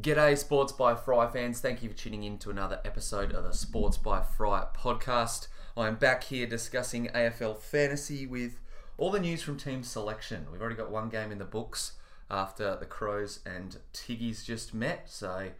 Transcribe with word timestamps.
G'day, 0.00 0.36
Sports 0.36 0.72
by 0.72 0.94
Fry 0.94 1.26
fans. 1.26 1.60
Thank 1.60 1.82
you 1.82 1.88
for 1.88 1.96
tuning 1.96 2.22
in 2.22 2.36
to 2.38 2.50
another 2.50 2.80
episode 2.84 3.32
of 3.32 3.44
the 3.44 3.54
Sports 3.54 3.96
by 3.96 4.20
Fry 4.20 4.66
podcast. 4.76 5.48
I 5.74 5.88
am 5.88 5.94
back 5.94 6.24
here 6.24 6.46
discussing 6.46 7.06
AFL 7.14 7.56
fantasy 7.58 8.26
with 8.26 8.60
all 8.98 9.10
the 9.10 9.18
news 9.18 9.40
from 9.40 9.56
team 9.56 9.82
selection. 9.82 10.48
We've 10.52 10.60
already 10.60 10.76
got 10.76 10.90
one 10.90 11.08
game 11.08 11.32
in 11.32 11.38
the 11.38 11.46
books 11.46 11.92
after 12.30 12.76
the 12.76 12.84
Crows 12.84 13.40
and 13.46 13.78
Tiggies 13.94 14.44
just 14.44 14.74
met. 14.74 15.08
So 15.08 15.52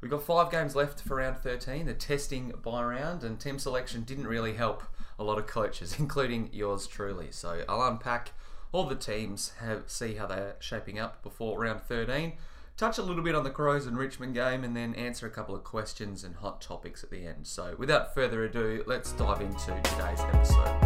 we've 0.00 0.10
got 0.10 0.24
five 0.24 0.50
games 0.50 0.74
left 0.74 1.00
for 1.00 1.18
round 1.18 1.36
13, 1.36 1.86
the 1.86 1.94
testing 1.94 2.54
bye 2.64 2.82
round, 2.82 3.22
and 3.22 3.38
team 3.38 3.60
selection 3.60 4.02
didn't 4.02 4.26
really 4.26 4.54
help 4.54 4.82
a 5.16 5.22
lot 5.22 5.38
of 5.38 5.46
coaches, 5.46 5.94
including 6.00 6.50
yours 6.52 6.88
truly. 6.88 7.28
So 7.30 7.62
I'll 7.68 7.86
unpack 7.86 8.32
all 8.72 8.86
the 8.86 8.96
teams, 8.96 9.52
have 9.60 9.84
see 9.86 10.14
how 10.14 10.26
they're 10.26 10.56
shaping 10.58 10.98
up 10.98 11.22
before 11.22 11.60
round 11.60 11.82
13 11.82 12.32
touch 12.76 12.98
a 12.98 13.02
little 13.02 13.22
bit 13.22 13.34
on 13.34 13.42
the 13.42 13.50
Crows 13.50 13.86
and 13.86 13.96
Richmond 13.96 14.34
game, 14.34 14.62
and 14.62 14.76
then 14.76 14.94
answer 14.94 15.26
a 15.26 15.30
couple 15.30 15.54
of 15.54 15.64
questions 15.64 16.22
and 16.22 16.36
hot 16.36 16.60
topics 16.60 17.02
at 17.02 17.10
the 17.10 17.26
end. 17.26 17.46
So, 17.46 17.74
without 17.78 18.14
further 18.14 18.44
ado, 18.44 18.84
let's 18.86 19.12
dive 19.12 19.40
into 19.40 19.80
today's 19.82 20.20
episode. 20.20 20.80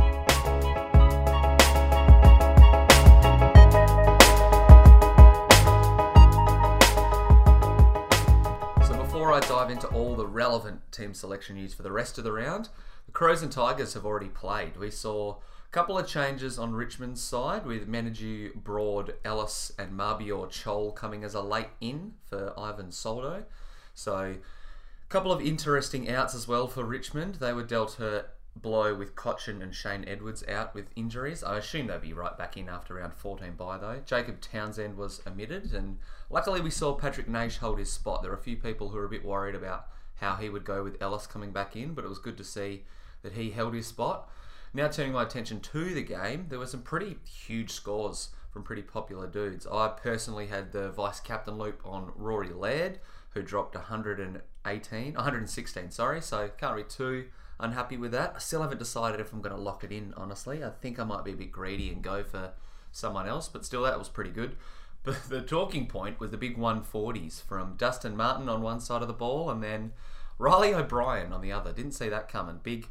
So, 8.86 8.96
before 8.96 9.32
I 9.32 9.40
dive 9.40 9.70
into 9.70 9.88
all 9.88 10.14
the 10.14 10.26
relevant 10.26 10.92
team 10.92 11.12
selection 11.12 11.56
news 11.56 11.74
for 11.74 11.82
the 11.82 11.92
rest 11.92 12.18
of 12.18 12.24
the 12.24 12.32
round, 12.32 12.68
the 13.06 13.12
Crows 13.12 13.42
and 13.42 13.50
Tigers 13.50 13.94
have 13.94 14.06
already 14.06 14.28
played. 14.28 14.76
We 14.76 14.92
saw 14.92 15.38
couple 15.70 15.96
of 15.96 16.06
changes 16.06 16.58
on 16.58 16.72
Richmond's 16.72 17.22
side 17.22 17.64
with 17.64 17.88
Menadue, 17.88 18.54
Broad, 18.54 19.14
Ellis, 19.24 19.72
and 19.78 19.92
Mabior 19.92 20.48
Chol 20.48 20.94
coming 20.94 21.22
as 21.22 21.34
a 21.34 21.40
late 21.40 21.68
in 21.80 22.14
for 22.28 22.52
Ivan 22.58 22.90
Soldo. 22.90 23.44
So, 23.94 24.16
a 24.16 25.08
couple 25.08 25.30
of 25.30 25.40
interesting 25.40 26.10
outs 26.10 26.34
as 26.34 26.48
well 26.48 26.66
for 26.66 26.84
Richmond. 26.84 27.36
They 27.36 27.52
were 27.52 27.62
dealt 27.62 28.00
a 28.00 28.26
blow 28.56 28.94
with 28.94 29.14
Cotchin 29.14 29.62
and 29.62 29.74
Shane 29.74 30.04
Edwards 30.08 30.42
out 30.48 30.74
with 30.74 30.86
injuries. 30.96 31.44
I 31.44 31.58
assume 31.58 31.86
they'll 31.86 32.00
be 32.00 32.12
right 32.12 32.36
back 32.36 32.56
in 32.56 32.68
after 32.68 32.94
round 32.94 33.14
14 33.14 33.52
bye 33.52 33.78
though. 33.78 34.00
Jacob 34.04 34.40
Townsend 34.40 34.96
was 34.96 35.22
omitted, 35.26 35.72
and 35.72 35.98
luckily 36.30 36.60
we 36.60 36.70
saw 36.70 36.94
Patrick 36.94 37.28
Naish 37.28 37.58
hold 37.58 37.78
his 37.78 37.92
spot. 37.92 38.22
There 38.22 38.32
are 38.32 38.36
a 38.36 38.42
few 38.42 38.56
people 38.56 38.88
who 38.88 38.98
are 38.98 39.04
a 39.04 39.10
bit 39.10 39.24
worried 39.24 39.54
about 39.54 39.86
how 40.16 40.34
he 40.34 40.48
would 40.48 40.64
go 40.64 40.82
with 40.82 41.00
Ellis 41.00 41.26
coming 41.26 41.52
back 41.52 41.76
in, 41.76 41.94
but 41.94 42.04
it 42.04 42.08
was 42.08 42.18
good 42.18 42.36
to 42.38 42.44
see 42.44 42.82
that 43.22 43.34
he 43.34 43.50
held 43.50 43.74
his 43.74 43.86
spot. 43.86 44.28
Now 44.72 44.86
turning 44.88 45.12
my 45.12 45.24
attention 45.24 45.60
to 45.60 45.94
the 45.94 46.02
game, 46.02 46.46
there 46.48 46.58
were 46.58 46.66
some 46.66 46.82
pretty 46.82 47.16
huge 47.24 47.70
scores 47.70 48.28
from 48.52 48.62
pretty 48.62 48.82
popular 48.82 49.26
dudes. 49.26 49.66
I 49.66 49.88
personally 49.88 50.46
had 50.46 50.70
the 50.70 50.90
vice 50.90 51.18
captain 51.18 51.58
loop 51.58 51.80
on 51.84 52.12
Rory 52.14 52.50
Laird, 52.50 53.00
who 53.34 53.42
dropped 53.42 53.74
118, 53.74 55.14
116, 55.14 55.90
sorry, 55.90 56.20
so 56.20 56.50
can't 56.56 56.76
be 56.76 56.84
too 56.84 57.26
unhappy 57.58 57.96
with 57.96 58.12
that. 58.12 58.34
I 58.36 58.38
still 58.38 58.62
haven't 58.62 58.78
decided 58.78 59.20
if 59.20 59.32
I'm 59.32 59.40
going 59.40 59.54
to 59.54 59.60
lock 59.60 59.82
it 59.82 59.90
in, 59.90 60.14
honestly. 60.16 60.62
I 60.64 60.70
think 60.70 61.00
I 61.00 61.04
might 61.04 61.24
be 61.24 61.32
a 61.32 61.36
bit 61.36 61.50
greedy 61.50 61.90
and 61.90 62.02
go 62.02 62.22
for 62.22 62.52
someone 62.92 63.26
else, 63.26 63.48
but 63.48 63.64
still, 63.64 63.82
that 63.82 63.98
was 63.98 64.08
pretty 64.08 64.30
good. 64.30 64.56
But 65.02 65.30
the 65.30 65.40
talking 65.40 65.86
point 65.86 66.20
was 66.20 66.30
the 66.30 66.36
big 66.36 66.58
140s 66.58 67.42
from 67.42 67.76
Dustin 67.78 68.14
Martin 68.14 68.50
on 68.50 68.60
one 68.60 68.80
side 68.80 69.00
of 69.00 69.08
the 69.08 69.14
ball 69.14 69.48
and 69.48 69.62
then 69.62 69.92
Reilly 70.38 70.74
O'Brien 70.74 71.32
on 71.32 71.40
the 71.40 71.52
other. 71.52 71.72
Didn't 71.72 71.92
see 71.92 72.10
that 72.10 72.28
coming. 72.28 72.60
Big 72.62 72.86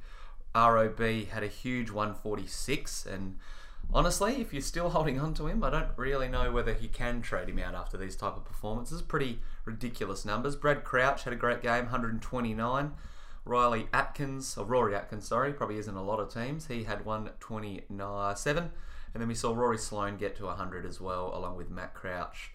ROB 0.56 1.00
had 1.00 1.44
a 1.44 1.48
huge 1.48 1.92
146, 1.92 3.06
and 3.06 3.38
honestly, 3.94 4.42
if 4.42 4.54
you're 4.54 4.62
still 4.62 4.90
holding 4.92 5.20
on 5.20 5.34
to 5.36 5.48
him, 5.48 5.64
I 5.64 5.70
don't 5.70 5.90
really 5.96 6.28
know 6.28 6.52
whether 6.52 6.74
he 6.74 6.88
can 6.88 7.22
trade 7.22 7.50
him 7.50 7.60
out 7.60 7.76
after 7.76 7.98
these 7.98 8.16
type 8.16 8.36
of 8.36 8.46
performances. 8.46 9.02
Pretty 9.02 9.40
ridiculous 9.66 10.26
numbers. 10.26 10.56
Brad 10.56 10.84
Crouch 10.84 11.24
had 11.24 11.34
a 11.34 11.38
great 11.38 11.62
game, 11.62 11.86
129. 11.86 12.94
Riley 13.46 13.88
Atkins, 13.94 14.58
or 14.58 14.66
Rory 14.66 14.96
Atkins, 14.96 15.28
sorry, 15.28 15.54
probably 15.54 15.78
isn't 15.78 15.96
a 15.96 16.04
lot 16.04 16.20
of 16.20 16.32
teams. 16.34 16.68
He 16.68 16.84
had 16.84 17.06
127. 17.06 18.72
And 19.14 19.22
then 19.22 19.28
we 19.28 19.34
saw 19.34 19.54
Rory 19.54 19.78
Sloane 19.78 20.18
get 20.18 20.36
to 20.38 20.46
100 20.46 20.86
as 20.86 21.02
well, 21.02 21.32
along 21.34 21.56
with 21.56 21.72
Matt 21.72 21.94
Crouch. 21.94 22.52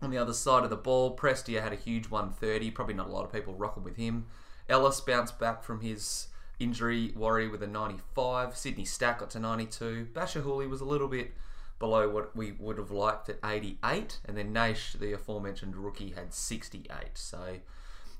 On 0.00 0.10
the 0.10 0.18
other 0.18 0.32
side 0.32 0.64
of 0.64 0.70
the 0.70 0.76
ball, 0.76 1.16
Prestia 1.16 1.62
had 1.62 1.72
a 1.72 1.76
huge 1.76 2.10
130. 2.10 2.70
Probably 2.70 2.94
not 2.94 3.08
a 3.08 3.12
lot 3.12 3.24
of 3.24 3.32
people 3.32 3.54
rocking 3.54 3.84
with 3.84 3.96
him. 3.96 4.26
Ellis 4.68 5.00
bounced 5.00 5.38
back 5.38 5.62
from 5.62 5.80
his 5.80 6.28
injury 6.58 7.12
worry 7.16 7.48
with 7.48 7.62
a 7.62 7.66
95. 7.66 8.56
Sydney 8.56 8.84
Stack 8.84 9.20
got 9.20 9.30
to 9.30 9.40
92. 9.40 10.08
Bachar 10.12 10.42
Houli 10.42 10.68
was 10.68 10.80
a 10.80 10.84
little 10.84 11.08
bit 11.08 11.32
below 11.78 12.08
what 12.08 12.36
we 12.36 12.52
would 12.52 12.78
have 12.78 12.90
liked 12.90 13.28
at 13.28 13.38
88. 13.44 14.20
And 14.24 14.36
then 14.36 14.52
Naish, 14.52 14.98
the 14.98 15.12
aforementioned 15.12 15.76
rookie, 15.76 16.10
had 16.10 16.32
68. 16.32 16.90
So 17.14 17.56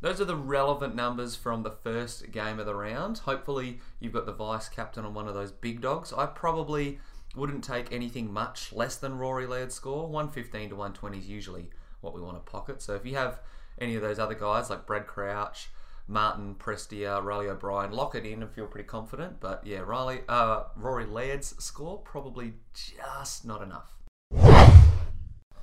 those 0.01 0.21
are 0.21 0.25
the 0.25 0.37
relevant 0.37 0.97
numbers 0.97 1.37
from 1.37 1.63
the 1.63 1.71
first 1.71 2.33
game 2.33 2.59
of 2.59 2.67
the 2.67 2.75
round. 2.75 3.19
Hopefully, 3.19 3.81
you've 4.01 4.13
got 4.13 4.27
the 4.27 4.33
vice 4.33 4.69
captain 4.69 5.05
on 5.05 5.15
one 5.15 5.29
of 5.29 5.35
those 5.35 5.53
big 5.53 5.81
dogs. 5.81 6.13
I 6.13 6.27
probably 6.27 6.99
wouldn't 7.37 7.65
take 7.65 7.93
anything 7.93 8.33
much 8.33 8.73
less 8.73 8.97
than 8.97 9.17
Rory 9.17 9.47
Laird's 9.47 9.77
score. 9.77 10.09
115 10.09 10.71
to 10.71 10.75
120 10.75 11.19
is 11.19 11.29
usually 11.29 11.71
what 12.01 12.15
we 12.15 12.21
want 12.21 12.45
to 12.45 12.51
pocket. 12.51 12.83
So 12.83 12.95
if 12.95 13.07
you 13.07 13.15
have 13.15 13.39
any 13.79 13.95
of 13.95 14.03
those 14.03 14.19
other 14.19 14.35
guys 14.35 14.71
like 14.71 14.87
Brad 14.87 15.07
Crouch, 15.07 15.71
Martin, 16.13 16.55
Prestia, 16.55 17.23
Reilly 17.25 17.49
O'Brien, 17.49 17.91
lock 17.91 18.15
it 18.15 18.25
in 18.25 18.43
and 18.43 18.51
feel 18.51 18.67
pretty 18.67 18.87
confident. 18.87 19.41
But 19.41 19.67
yeah, 19.67 19.81
Riley, 19.81 20.21
uh, 20.29 20.65
Rory 20.77 21.07
Laird's 21.07 21.55
score 21.63 21.99
probably 21.99 22.53
just 22.75 23.45
not 23.45 23.63
enough. 23.63 23.95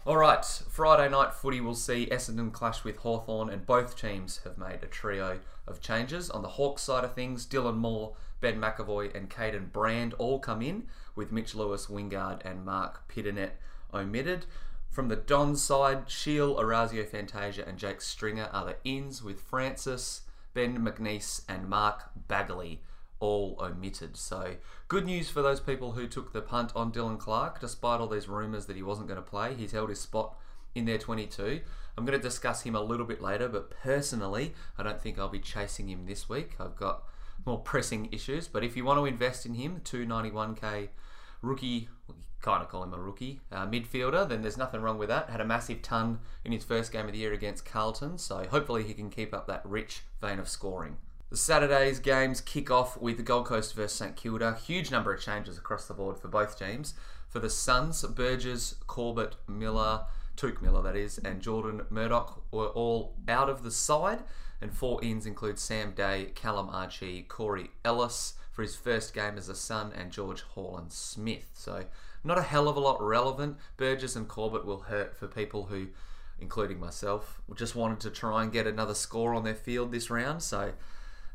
All 0.06 0.18
right, 0.18 0.44
Friday 0.44 1.08
night 1.10 1.34
footy 1.34 1.62
will 1.62 1.76
see 1.76 2.08
Essendon 2.08 2.52
clash 2.52 2.84
with 2.84 2.98
Hawthorn, 2.98 3.50
and 3.50 3.66
both 3.66 3.96
teams 3.96 4.42
have 4.44 4.58
made 4.58 4.80
a 4.82 4.88
trio 4.88 5.40
of 5.68 5.82
changes. 5.82 6.32
On 6.32 6.42
the 6.42 6.48
Hawks 6.48 6.82
side 6.82 7.04
of 7.04 7.14
things, 7.14 7.46
Dylan 7.46 7.78
Moore, 7.78 8.16
Ben 8.42 8.60
McAvoy, 8.60 9.14
and 9.16 9.30
Kaiden 9.30 9.72
Brand 9.72 10.16
all 10.16 10.40
come 10.40 10.64
in, 10.64 10.88
with 11.16 11.32
Mitch 11.32 11.54
Lewis, 11.54 11.88
Wingard, 11.88 12.44
and 12.44 12.66
Marc 12.66 13.08
Pittonet 13.08 13.52
omitted. 13.94 14.48
From 14.90 15.10
the 15.10 15.16
Don 15.16 15.56
side, 15.56 16.10
Shiel, 16.10 16.56
Orazio 16.58 17.06
Fantasia, 17.06 17.64
and 17.68 17.78
Jake 17.78 18.02
Stringer 18.02 18.50
are 18.52 18.66
the 18.66 18.78
ins, 18.84 19.22
with 19.22 19.40
Francis, 19.40 20.22
Ben 20.54 20.80
McNiece, 20.80 21.44
and 21.48 21.70
Mark 21.70 22.10
Baguley 22.28 22.80
all 23.20 23.58
omitted. 23.60 24.18
So, 24.18 24.56
good 24.88 25.06
news 25.06 25.30
for 25.30 25.42
those 25.42 25.60
people 25.60 25.92
who 25.94 26.08
took 26.08 26.34
the 26.34 26.42
punt 26.42 26.72
on 26.76 26.92
Dylan 26.92 27.20
Clarke, 27.20 27.60
despite 27.60 28.00
all 28.00 28.08
these 28.08 28.28
rumours 28.28 28.66
that 28.66 28.76
he 28.76 28.84
wasn't 28.84 29.08
going 29.08 29.22
to 29.22 29.30
play. 29.30 29.54
He's 29.54 29.72
held 29.72 29.90
his 29.90 30.00
spot 30.00 30.36
in 30.76 30.86
their 30.86 30.98
22. 30.98 31.62
I'm 31.98 32.06
going 32.06 32.18
to 32.18 32.24
discuss 32.24 32.62
him 32.62 32.76
a 32.76 32.82
little 32.82 33.06
bit 33.06 33.22
later, 33.22 33.50
but 33.50 33.72
personally, 33.72 34.54
I 34.78 34.84
don't 34.84 35.02
think 35.02 35.20
I'll 35.20 35.28
be 35.28 35.40
chasing 35.40 35.90
him 35.90 36.06
this 36.06 36.30
week. 36.30 36.56
I've 36.60 36.76
got 36.76 37.04
more 37.46 37.60
pressing 37.60 38.10
issues. 38.12 38.48
But 38.48 38.64
if 38.64 38.78
you 38.78 38.86
want 38.86 39.00
to 39.00 39.06
invest 39.06 39.46
in 39.46 39.56
him, 39.56 39.82
291k 39.84 40.90
rookie, 41.42 41.90
kind 42.42 42.64
of 42.64 42.70
call 42.70 42.84
him 42.84 42.94
a 42.94 43.00
rookie, 43.00 43.42
uh, 43.52 43.68
midfielder, 43.68 44.28
then 44.28 44.42
there's 44.42 44.58
nothing 44.58 44.82
wrong 44.82 44.98
with 44.98 45.10
that. 45.10 45.30
Had 45.30 45.42
a 45.42 45.46
massive 45.46 45.82
ton 45.82 46.20
in 46.46 46.52
his 46.52 46.64
first 46.64 46.92
game 46.92 47.06
of 47.06 47.12
the 47.12 47.20
year 47.20 47.34
against 47.34 47.66
Carlton, 47.66 48.18
so 48.18 48.46
hopefully 48.50 48.84
he 48.84 48.94
can 48.94 49.10
keep 49.10 49.34
up 49.34 49.48
that 49.48 49.66
rich 49.66 50.04
vein 50.22 50.40
of 50.40 50.48
scoring. 50.48 50.98
The 51.30 51.38
Saturday's 51.38 52.00
games 52.00 52.42
kick 52.42 52.72
off 52.72 53.00
with 53.00 53.18
the 53.18 53.24
Gold 53.24 53.46
Coast 53.46 53.76
versus 53.76 53.98
St 53.98 54.16
Kilda. 54.16 54.56
Huge 54.56 54.90
number 54.90 55.14
of 55.14 55.22
changes 55.22 55.60
across 55.60 55.86
the 55.86 55.94
board 55.94 56.18
for 56.18 56.28
both 56.28 56.58
teams. 56.58 56.96
For 57.28 57.38
the 57.40 57.52
Suns, 57.52 58.02
Burgess, 58.04 58.74
Corbett, 58.88 59.36
Miller, 59.48 60.06
Touk 60.36 60.60
Miller 60.64 60.82
that 60.82 60.96
is, 60.96 61.20
and 61.20 61.40
Jordan 61.40 61.82
Murdoch 61.92 62.42
were 62.52 62.70
all 62.70 63.14
out 63.28 63.48
of 63.48 63.62
the 63.62 63.70
side. 63.70 64.24
And 64.60 64.74
four 64.74 65.04
ins 65.04 65.28
include 65.28 65.60
Sam 65.60 65.92
Day, 65.92 66.32
Callum 66.34 66.68
Archie, 66.70 67.22
Corey 67.22 67.70
Ellis 67.86 68.34
for 68.52 68.64
his 68.64 68.76
first 68.76 69.14
game 69.14 69.38
as 69.38 69.48
a 69.48 69.56
Sun, 69.56 69.94
and 69.96 70.12
George 70.12 70.42
Horlin-Smith. 70.42 71.52
So 71.54 71.86
not 72.24 72.38
a 72.38 72.44
hell 72.44 72.68
of 72.68 72.76
a 72.76 72.82
lot 72.82 73.02
relevant. 73.02 73.58
Burgess 73.78 74.16
and 74.16 74.28
Corbett 74.28 74.66
will 74.66 74.82
hurt 74.82 75.16
for 75.16 75.28
people 75.28 75.66
who, 75.66 75.88
including 76.40 76.80
myself, 76.80 77.42
just 77.56 77.76
wanted 77.76 78.00
to 78.02 78.10
try 78.10 78.44
and 78.44 78.52
get 78.52 78.68
another 78.68 78.94
score 78.94 79.34
on 79.34 79.44
their 79.44 79.56
field 79.56 79.92
this 79.92 80.10
round. 80.10 80.42
So 80.42 80.74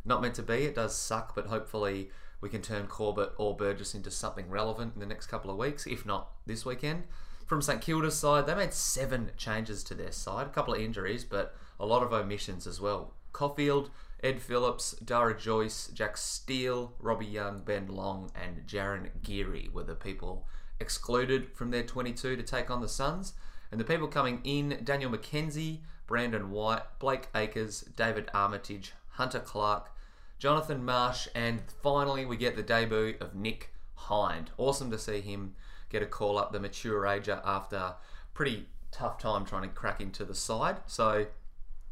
not 0.05 0.23
meant 0.23 0.35
to 0.35 0.43
be. 0.43 0.65
It 0.65 0.75
does 0.75 0.97
suck, 0.97 1.35
but 1.35 1.47
hopefully 1.47 2.11
we 2.41 2.49
can 2.49 2.63
turn 2.63 2.87
Corbett 2.87 3.33
or 3.39 3.57
Burgess 3.57 3.95
into 3.95 4.11
something 4.11 4.51
relevant 4.51 4.95
in 4.95 5.01
the 5.01 5.07
next 5.07 5.27
couple 5.27 5.51
of 5.51 5.57
weeks, 5.57 5.87
if 5.87 6.05
not 6.05 6.31
this 6.47 6.67
weekend. 6.67 7.05
From 7.47 7.63
St 7.63 7.81
Kilda's 7.81 8.17
side, 8.17 8.47
they 8.47 8.55
made 8.55 8.73
seven 8.73 9.31
changes 9.37 9.85
to 9.85 9.95
their 9.95 10.13
side, 10.13 10.47
a 10.47 10.51
couple 10.51 10.75
of 10.75 10.81
injuries, 10.81 11.25
but 11.25 11.55
a 11.79 11.87
lot 11.87 12.03
of 12.03 12.13
omissions 12.13 12.67
as 12.67 12.81
well. 12.81 13.13
Caulfield, 13.33 13.91
Ed 14.23 14.41
Phillips, 14.41 14.95
Darragh 15.05 15.39
Joyce, 15.39 15.89
Jack 15.93 16.17
Steele, 16.17 16.95
Robbie 16.99 17.27
Young, 17.27 17.61
Ben 17.61 17.89
Long, 17.89 18.31
and 18.35 18.67
Jarryn 18.67 19.11
Geary 19.23 19.69
were 19.73 19.83
the 19.83 19.95
people 19.95 20.47
excluded 20.81 21.53
from 21.55 21.71
their 21.71 21.83
22 21.83 22.37
to 22.37 22.43
take 22.43 22.71
on 22.71 22.81
the 22.81 22.89
Suns. 22.89 23.35
And 23.71 23.81
the 23.81 23.85
people 23.85 24.09
coming 24.09 24.41
in 24.45 24.81
Daniel 24.85 25.11
McKenzie, 25.11 25.81
Brandon 26.07 26.51
White, 26.51 26.83
Blake 26.99 27.29
Acres, 27.35 27.83
David 27.97 28.31
Armitage, 28.35 28.93
Hunter 29.11 29.41
Clark, 29.41 29.91
Jonathan 30.39 30.85
Marsh, 30.85 31.27
and 31.35 31.63
finally 31.83 32.27
we 32.27 32.37
get 32.37 32.57
the 32.57 32.63
debut 32.63 33.15
of 33.21 33.35
Nick 33.35 33.71
Hind. 33.95 34.51
Awesome 34.59 34.91
to 34.91 34.99
see 34.99 35.21
him 35.21 35.55
get 35.89 36.03
a 36.03 36.07
call 36.07 36.39
up 36.39 36.53
the 36.53 36.61
mature 36.61 37.07
ager 37.07 37.41
after 37.45 37.95
pretty 38.35 38.67
tough 38.91 39.19
time 39.19 39.45
trying 39.45 39.63
to 39.63 39.69
crack 39.69 40.01
into 40.01 40.25
the 40.25 40.35
side. 40.35 40.77
So 40.87 41.27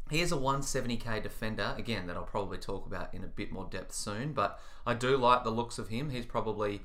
He 0.09 0.21
is 0.21 0.31
a 0.31 0.37
170k 0.37 1.23
defender, 1.23 1.73
again, 1.77 2.07
that 2.07 2.17
I'll 2.17 2.23
probably 2.23 2.57
talk 2.57 2.85
about 2.85 3.13
in 3.13 3.23
a 3.23 3.27
bit 3.27 3.51
more 3.51 3.67
depth 3.69 3.93
soon, 3.93 4.33
but 4.33 4.59
I 4.85 4.93
do 4.93 5.17
like 5.17 5.43
the 5.43 5.49
looks 5.49 5.79
of 5.79 5.87
him. 5.87 6.09
He's 6.09 6.25
probably 6.25 6.81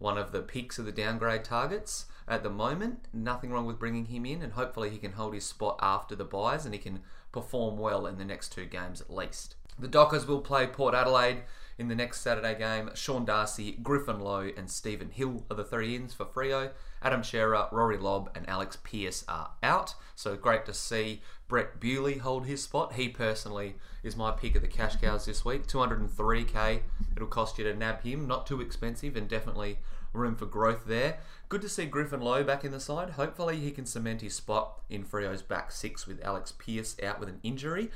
one 0.00 0.18
of 0.18 0.32
the 0.32 0.42
peaks 0.42 0.78
of 0.80 0.86
the 0.86 0.92
downgrade 0.92 1.44
targets 1.44 2.06
at 2.26 2.42
the 2.42 2.50
moment. 2.50 3.06
Nothing 3.12 3.52
wrong 3.52 3.66
with 3.66 3.78
bringing 3.78 4.06
him 4.06 4.26
in, 4.26 4.42
and 4.42 4.54
hopefully 4.54 4.90
he 4.90 4.98
can 4.98 5.12
hold 5.12 5.34
his 5.34 5.46
spot 5.46 5.78
after 5.80 6.16
the 6.16 6.24
byes 6.24 6.64
and 6.64 6.74
he 6.74 6.80
can 6.80 7.00
perform 7.30 7.78
well 7.78 8.06
in 8.06 8.18
the 8.18 8.24
next 8.24 8.50
two 8.50 8.64
games 8.66 9.00
at 9.00 9.12
least. 9.12 9.54
The 9.78 9.88
Dockers 9.88 10.26
will 10.26 10.40
play 10.40 10.66
Port 10.66 10.94
Adelaide 10.94 11.44
in 11.78 11.88
the 11.88 11.94
next 11.94 12.20
Saturday 12.20 12.58
game. 12.58 12.90
Sean 12.94 13.24
Darcy, 13.24 13.72
Griffin 13.82 14.20
Logue, 14.20 14.52
and 14.56 14.70
Stephen 14.70 15.10
Hill 15.10 15.44
are 15.50 15.56
the 15.56 15.64
three 15.64 15.96
ins 15.96 16.12
for 16.12 16.26
Freo. 16.26 16.70
Adam 17.02 17.24
Cerra, 17.24 17.68
Rory 17.72 17.96
Lobb, 17.96 18.30
and 18.34 18.46
Alex 18.48 18.76
Pearce 18.82 19.24
are 19.28 19.52
out. 19.62 19.94
So 20.14 20.36
great 20.36 20.66
to 20.66 20.74
see 20.74 21.22
Brett 21.50 21.80
Bewley 21.80 22.18
hold 22.18 22.46
his 22.46 22.62
spot. 22.62 22.92
He 22.92 23.08
personally 23.08 23.74
is 24.04 24.16
my 24.16 24.30
pick 24.30 24.54
of 24.54 24.62
the 24.62 24.68
cash 24.68 24.94
cows 24.94 25.26
this 25.26 25.44
week. 25.44 25.66
203k. 25.66 26.80
It'll 27.16 27.28
cost 27.28 27.58
you 27.58 27.64
to 27.64 27.74
nab 27.74 28.02
him. 28.02 28.28
Not 28.28 28.46
too 28.46 28.60
expensive 28.60 29.16
and 29.16 29.28
definitely 29.28 29.78
room 30.12 30.36
for 30.36 30.46
growth 30.46 30.84
there. 30.86 31.18
Good 31.48 31.60
to 31.62 31.68
see 31.68 31.86
Griffin 31.86 32.20
Logue 32.20 32.46
back 32.46 32.64
in 32.64 32.70
the 32.70 32.78
side. 32.78 33.10
Hopefully 33.10 33.58
he 33.58 33.72
can 33.72 33.84
cement 33.84 34.20
his 34.20 34.34
spot 34.34 34.80
in 34.88 35.02
Freo's 35.02 35.42
back 35.42 35.72
six 35.72 36.06
with 36.06 36.24
Alex 36.24 36.52
Pearce 36.52 36.94
out 37.02 37.18
with 37.18 37.28
an 37.28 37.40
injury. 37.42 37.90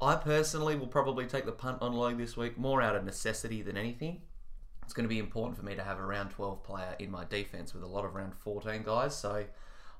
I 0.00 0.14
personally 0.16 0.74
will 0.74 0.86
probably 0.86 1.26
take 1.26 1.44
the 1.44 1.52
punt 1.52 1.82
on 1.82 1.92
Logue 1.92 2.16
this 2.16 2.34
week, 2.34 2.56
more 2.56 2.80
out 2.80 2.96
of 2.96 3.04
necessity 3.04 3.60
than 3.60 3.76
anything. 3.76 4.22
It's 4.84 4.94
going 4.94 5.04
to 5.04 5.14
be 5.14 5.18
important 5.18 5.58
for 5.58 5.66
me 5.66 5.74
to 5.74 5.82
have 5.82 5.98
a 5.98 6.02
round 6.02 6.30
12 6.30 6.64
player 6.64 6.96
in 6.98 7.10
my 7.10 7.24
defense 7.24 7.74
with 7.74 7.82
a 7.82 7.86
lot 7.86 8.06
of 8.06 8.14
round 8.14 8.34
14 8.34 8.82
guys. 8.82 9.14
So 9.14 9.44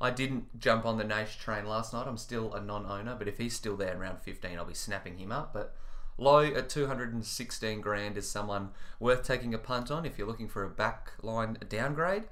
I 0.01 0.11
didn't 0.11 0.59
jump 0.59 0.87
on 0.87 0.97
the 0.97 1.05
Naish 1.05 1.39
train 1.39 1.67
last 1.67 1.93
night. 1.93 2.07
I'm 2.07 2.17
still 2.17 2.55
a 2.55 2.61
non 2.61 2.87
owner, 2.87 3.15
but 3.19 3.29
if 3.29 3.39
he's 3.39 3.55
still 3.55 3.77
there 3.77 3.93
in 3.93 3.99
round 3.99 4.21
15, 4.23 4.57
I'll 4.57 4.65
be 4.65 4.75
snapping 4.75 5.19
him 5.19 5.31
up. 5.31 5.53
But 5.53 5.75
Logue 6.17 6.55
at 6.55 6.69
216 6.71 7.81
grand 7.81 8.17
is 8.17 8.29
someone 8.29 8.71
worth 8.99 9.23
taking 9.23 9.53
a 9.53 9.59
punt 9.59 9.91
on 9.91 10.07
if 10.07 10.17
you're 10.17 10.27
looking 10.27 10.49
for 10.49 10.65
a 10.65 10.71
backline 10.71 11.69
downgrade. 11.69 12.25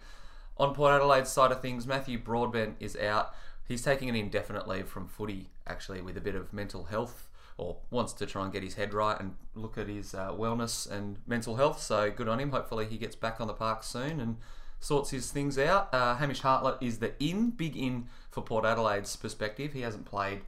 On 0.57 0.75
Port 0.75 0.95
Adelaide's 0.95 1.31
side 1.31 1.53
of 1.53 1.61
things, 1.61 1.87
Matthew 1.87 2.19
Broadbent 2.19 2.77
is 2.81 2.97
out. 2.97 3.35
He's 3.67 3.83
taking 3.83 4.09
an 4.09 4.17
indefinite 4.17 4.67
leave 4.67 4.89
from 4.89 5.07
footy, 5.07 5.51
actually, 5.67 6.01
with 6.01 6.17
a 6.17 6.23
bit 6.23 6.35
of 6.35 6.53
mental 6.53 6.85
health 6.85 7.29
or 7.59 7.77
wants 7.91 8.13
to 8.15 8.25
try 8.25 8.45
and 8.45 8.53
get 8.53 8.63
his 8.63 8.75
head 8.75 8.95
right 8.95 9.21
and 9.21 9.35
look 9.55 9.77
at 9.77 9.89
his 9.89 10.15
uh, 10.15 10.31
wellness 10.31 10.91
and 10.91 11.19
mental 11.27 11.57
health. 11.57 11.83
So 11.83 12.11
good 12.11 12.29
on 12.29 12.41
him. 12.41 12.51
Hopefully 12.51 12.87
he 12.87 12.97
gets 12.97 13.17
back 13.17 13.41
on 13.41 13.47
the 13.47 13.53
park 13.53 13.83
soon 13.83 14.21
and 14.21 14.37
sorts 14.81 15.11
his 15.11 15.31
things 15.31 15.59
out. 15.59 15.93
Uh, 15.93 16.17
Hamish 16.17 16.41
Hartlett 16.41 16.77
is 16.81 16.99
the 16.99 17.13
in, 17.23 17.51
big 17.51 17.77
in 17.77 18.07
for 18.31 18.43
Port 18.43 18.65
Adelaide's 18.65 19.17
perspective. 19.17 19.73
He 19.73 19.81
hasn't 19.81 20.05
played 20.05 20.43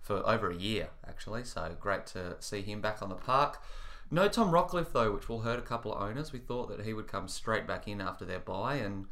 for 0.00 0.26
over 0.28 0.50
a 0.50 0.56
year 0.56 0.88
actually, 1.06 1.44
so 1.44 1.76
great 1.80 2.06
to 2.06 2.36
see 2.40 2.62
him 2.62 2.80
back 2.80 3.02
on 3.02 3.08
the 3.08 3.14
park. 3.14 3.62
No 4.10 4.28
Tom 4.28 4.50
Rockliff 4.50 4.92
though, 4.92 5.12
which 5.12 5.28
will 5.28 5.40
hurt 5.40 5.58
a 5.58 5.62
couple 5.62 5.94
of 5.94 6.02
owners. 6.02 6.32
We 6.32 6.38
thought 6.38 6.68
that 6.68 6.84
he 6.84 6.92
would 6.92 7.08
come 7.08 7.28
straight 7.28 7.66
back 7.66 7.88
in 7.88 8.00
after 8.00 8.24
their 8.24 8.40
bye, 8.40 8.74
and 8.74 9.06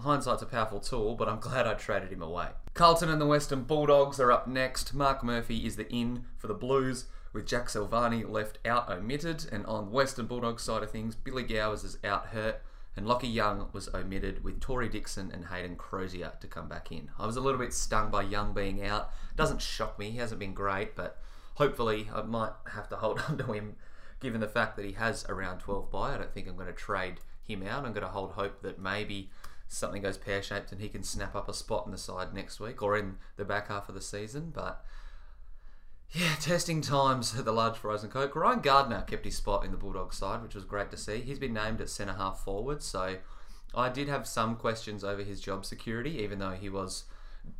hindsight's 0.00 0.42
a 0.42 0.46
powerful 0.46 0.80
tool, 0.80 1.14
but 1.14 1.28
I'm 1.28 1.40
glad 1.40 1.66
I 1.66 1.74
traded 1.74 2.12
him 2.12 2.22
away. 2.22 2.48
Carlton 2.74 3.08
and 3.08 3.20
the 3.20 3.26
Western 3.26 3.62
Bulldogs 3.62 4.20
are 4.20 4.30
up 4.30 4.46
next. 4.46 4.94
Mark 4.94 5.24
Murphy 5.24 5.66
is 5.66 5.76
the 5.76 5.90
in 5.92 6.24
for 6.36 6.46
the 6.46 6.54
Blues, 6.54 7.06
with 7.32 7.46
Jack 7.46 7.66
Silvagni 7.66 8.28
left 8.28 8.58
out 8.64 8.90
omitted. 8.90 9.46
And 9.50 9.64
on 9.66 9.90
Western 9.90 10.26
Bulldogs 10.26 10.62
side 10.62 10.82
of 10.82 10.90
things, 10.90 11.14
Billy 11.14 11.42
Gowers 11.42 11.84
is 11.84 11.98
out 12.04 12.26
hurt, 12.26 12.62
and 12.98 13.06
Lachie 13.06 13.32
Young 13.32 13.68
was 13.72 13.88
omitted, 13.94 14.42
with 14.42 14.60
Tory 14.60 14.88
Dickson 14.88 15.30
and 15.32 15.46
Hayden 15.46 15.76
Crozier 15.76 16.32
to 16.40 16.46
come 16.48 16.68
back 16.68 16.90
in. 16.90 17.10
I 17.16 17.26
was 17.26 17.36
a 17.36 17.40
little 17.40 17.60
bit 17.60 17.72
stung 17.72 18.10
by 18.10 18.22
Young 18.22 18.52
being 18.52 18.84
out. 18.84 19.12
Doesn't 19.36 19.62
shock 19.62 20.00
me, 20.00 20.10
he 20.10 20.18
hasn't 20.18 20.40
been 20.40 20.52
great, 20.52 20.96
but 20.96 21.22
hopefully 21.54 22.10
I 22.12 22.22
might 22.22 22.50
have 22.72 22.88
to 22.88 22.96
hold 22.96 23.20
on 23.28 23.38
to 23.38 23.52
him 23.52 23.76
given 24.18 24.40
the 24.40 24.48
fact 24.48 24.74
that 24.74 24.84
he 24.84 24.92
has 24.92 25.24
around 25.28 25.60
12 25.60 25.92
bye. 25.92 26.14
I 26.14 26.18
don't 26.18 26.34
think 26.34 26.48
I'm 26.48 26.56
going 26.56 26.66
to 26.66 26.72
trade 26.72 27.20
him 27.40 27.62
out. 27.62 27.84
I'm 27.84 27.92
going 27.92 28.02
to 28.02 28.08
hold 28.08 28.32
hope 28.32 28.62
that 28.62 28.80
maybe 28.80 29.30
something 29.68 30.02
goes 30.02 30.18
pear 30.18 30.42
shaped 30.42 30.72
and 30.72 30.80
he 30.80 30.88
can 30.88 31.04
snap 31.04 31.36
up 31.36 31.48
a 31.48 31.54
spot 31.54 31.86
in 31.86 31.92
the 31.92 31.98
side 31.98 32.34
next 32.34 32.58
week 32.58 32.82
or 32.82 32.96
in 32.96 33.16
the 33.36 33.44
back 33.44 33.68
half 33.68 33.88
of 33.88 33.94
the 33.94 34.00
season. 34.00 34.50
But 34.52 34.84
yeah, 36.12 36.34
testing 36.40 36.80
times 36.80 37.38
at 37.38 37.44
the 37.44 37.52
large 37.52 37.76
frozen 37.76 38.08
coke. 38.10 38.34
Ryan 38.34 38.60
Gardner 38.60 39.02
kept 39.02 39.24
his 39.24 39.36
spot 39.36 39.64
in 39.64 39.70
the 39.70 39.76
Bulldogs 39.76 40.16
side, 40.16 40.42
which 40.42 40.54
was 40.54 40.64
great 40.64 40.90
to 40.90 40.96
see. 40.96 41.20
He's 41.20 41.38
been 41.38 41.52
named 41.52 41.80
at 41.80 41.90
centre 41.90 42.14
half 42.14 42.40
forward, 42.40 42.82
so 42.82 43.16
I 43.74 43.88
did 43.90 44.08
have 44.08 44.26
some 44.26 44.56
questions 44.56 45.04
over 45.04 45.22
his 45.22 45.40
job 45.40 45.66
security, 45.66 46.18
even 46.22 46.38
though 46.38 46.52
he 46.52 46.70
was 46.70 47.04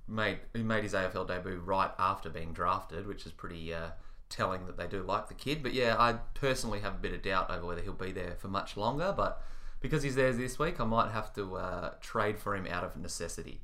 made 0.06 0.39
he 0.55 0.62
made 0.62 0.83
his 0.83 0.95
AFL 0.95 1.29
debut 1.29 1.61
right 1.65 1.91
after 1.99 2.31
being 2.31 2.53
drafted, 2.53 3.06
which 3.06 3.27
is 3.27 3.33
pretty 3.33 3.73
uh, 3.75 3.91
telling 4.31 4.67
that 4.67 4.77
they 4.77 4.87
do 4.87 5.03
like 5.03 5.29
the 5.29 5.35
kid. 5.35 5.62
But 5.62 5.75
yeah, 5.75 5.97
I 5.99 6.15
personally 6.35 6.81
have 6.81 6.95
a 6.95 6.99
bit 6.99 7.12
of 7.12 7.23
doubt 7.23 7.50
over 7.50 7.67
whether 7.67 7.83
he'll 7.83 7.93
be 7.93 8.12
there 8.12 8.37
for 8.39 8.49
much 8.49 8.77
longer, 8.77 9.12
but 9.15 9.43
because 9.81 10.03
he's 10.03 10.17
there 10.17 10.33
this 10.33 10.59
week, 10.59 10.81
I 10.81 10.85
might 10.85 11.12
have 11.12 11.35
to 11.35 11.56
uh, 11.56 11.91
trade 12.00 12.39
for 12.39 12.56
him 12.56 12.67
out 12.67 12.85
of 12.85 12.97
necessity. 12.97 13.61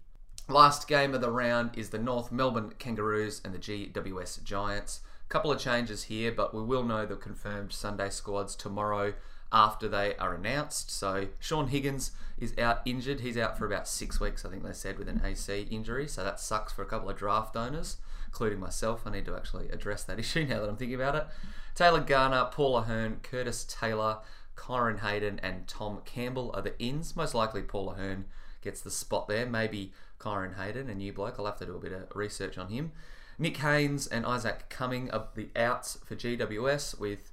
Last 0.48 0.86
game 0.88 1.14
of 1.14 1.22
the 1.22 1.30
round 1.30 1.70
is 1.74 1.88
the 1.88 1.98
North 1.98 2.30
Melbourne 2.30 2.74
Kangaroos 2.78 3.40
and 3.46 3.54
the 3.54 3.58
GWS 3.58 4.44
Giants. 4.44 5.00
A 5.24 5.28
couple 5.32 5.50
of 5.50 5.58
changes 5.58 6.04
here, 6.04 6.30
but 6.30 6.52
we 6.52 6.60
will 6.60 6.82
know 6.82 7.06
the 7.06 7.16
confirmed 7.16 7.72
Sunday 7.72 8.10
squads 8.10 8.54
tomorrow 8.54 9.14
after 9.50 9.88
they 9.88 10.14
are 10.16 10.34
announced. 10.34 10.90
So 10.90 11.28
Sean 11.38 11.68
Higgins 11.68 12.10
is 12.38 12.52
out 12.58 12.82
injured. 12.84 13.20
He's 13.20 13.38
out 13.38 13.56
for 13.56 13.64
about 13.64 13.88
six 13.88 14.20
weeks, 14.20 14.44
I 14.44 14.50
think 14.50 14.64
they 14.64 14.74
said, 14.74 14.98
with 14.98 15.08
an 15.08 15.22
AC 15.24 15.66
injury. 15.70 16.06
So 16.06 16.22
that 16.22 16.38
sucks 16.38 16.74
for 16.74 16.82
a 16.82 16.86
couple 16.86 17.08
of 17.08 17.16
draft 17.16 17.56
owners, 17.56 17.96
including 18.26 18.60
myself. 18.60 19.06
I 19.06 19.12
need 19.12 19.24
to 19.24 19.34
actually 19.34 19.70
address 19.70 20.04
that 20.04 20.18
issue 20.20 20.44
now 20.44 20.60
that 20.60 20.68
I'm 20.68 20.76
thinking 20.76 20.96
about 20.96 21.14
it. 21.14 21.26
Taylor 21.74 22.00
Garner, 22.00 22.50
Paul 22.52 22.76
Ahern, 22.76 23.20
Curtis 23.22 23.64
Taylor, 23.64 24.18
Kyron 24.56 25.00
Hayden 25.00 25.40
and 25.42 25.66
Tom 25.66 26.02
Campbell 26.04 26.50
are 26.52 26.62
the 26.62 26.78
ins. 26.78 27.16
Most 27.16 27.34
likely 27.34 27.62
Paul 27.62 27.92
Ahern 27.92 28.26
gets 28.60 28.82
the 28.82 28.90
spot 28.90 29.26
there. 29.26 29.46
Maybe 29.46 29.92
Kyron 30.24 30.56
Hayden, 30.56 30.88
a 30.88 30.94
new 30.94 31.12
bloke. 31.12 31.36
I'll 31.38 31.46
have 31.46 31.58
to 31.58 31.66
do 31.66 31.76
a 31.76 31.80
bit 31.80 31.92
of 31.92 32.04
research 32.14 32.56
on 32.56 32.68
him. 32.68 32.92
Nick 33.38 33.58
Haynes 33.58 34.06
and 34.06 34.24
Isaac 34.24 34.66
Cumming 34.70 35.10
are 35.10 35.28
the 35.34 35.50
outs 35.56 35.98
for 36.04 36.14
GWS 36.14 36.98
with 36.98 37.32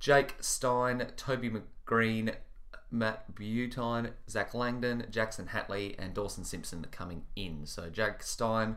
Jake 0.00 0.34
Stein, 0.40 1.06
Toby 1.16 1.50
McGreen, 1.50 2.34
Matt 2.90 3.34
Buntine, 3.34 4.12
Zac 4.28 4.54
Langdon, 4.54 5.06
Jackson 5.10 5.48
Hately, 5.48 5.94
and 5.98 6.14
Dawson 6.14 6.44
Simpson 6.44 6.86
coming 6.90 7.24
in. 7.36 7.66
So 7.66 7.90
Jake 7.90 8.22
Stein 8.22 8.76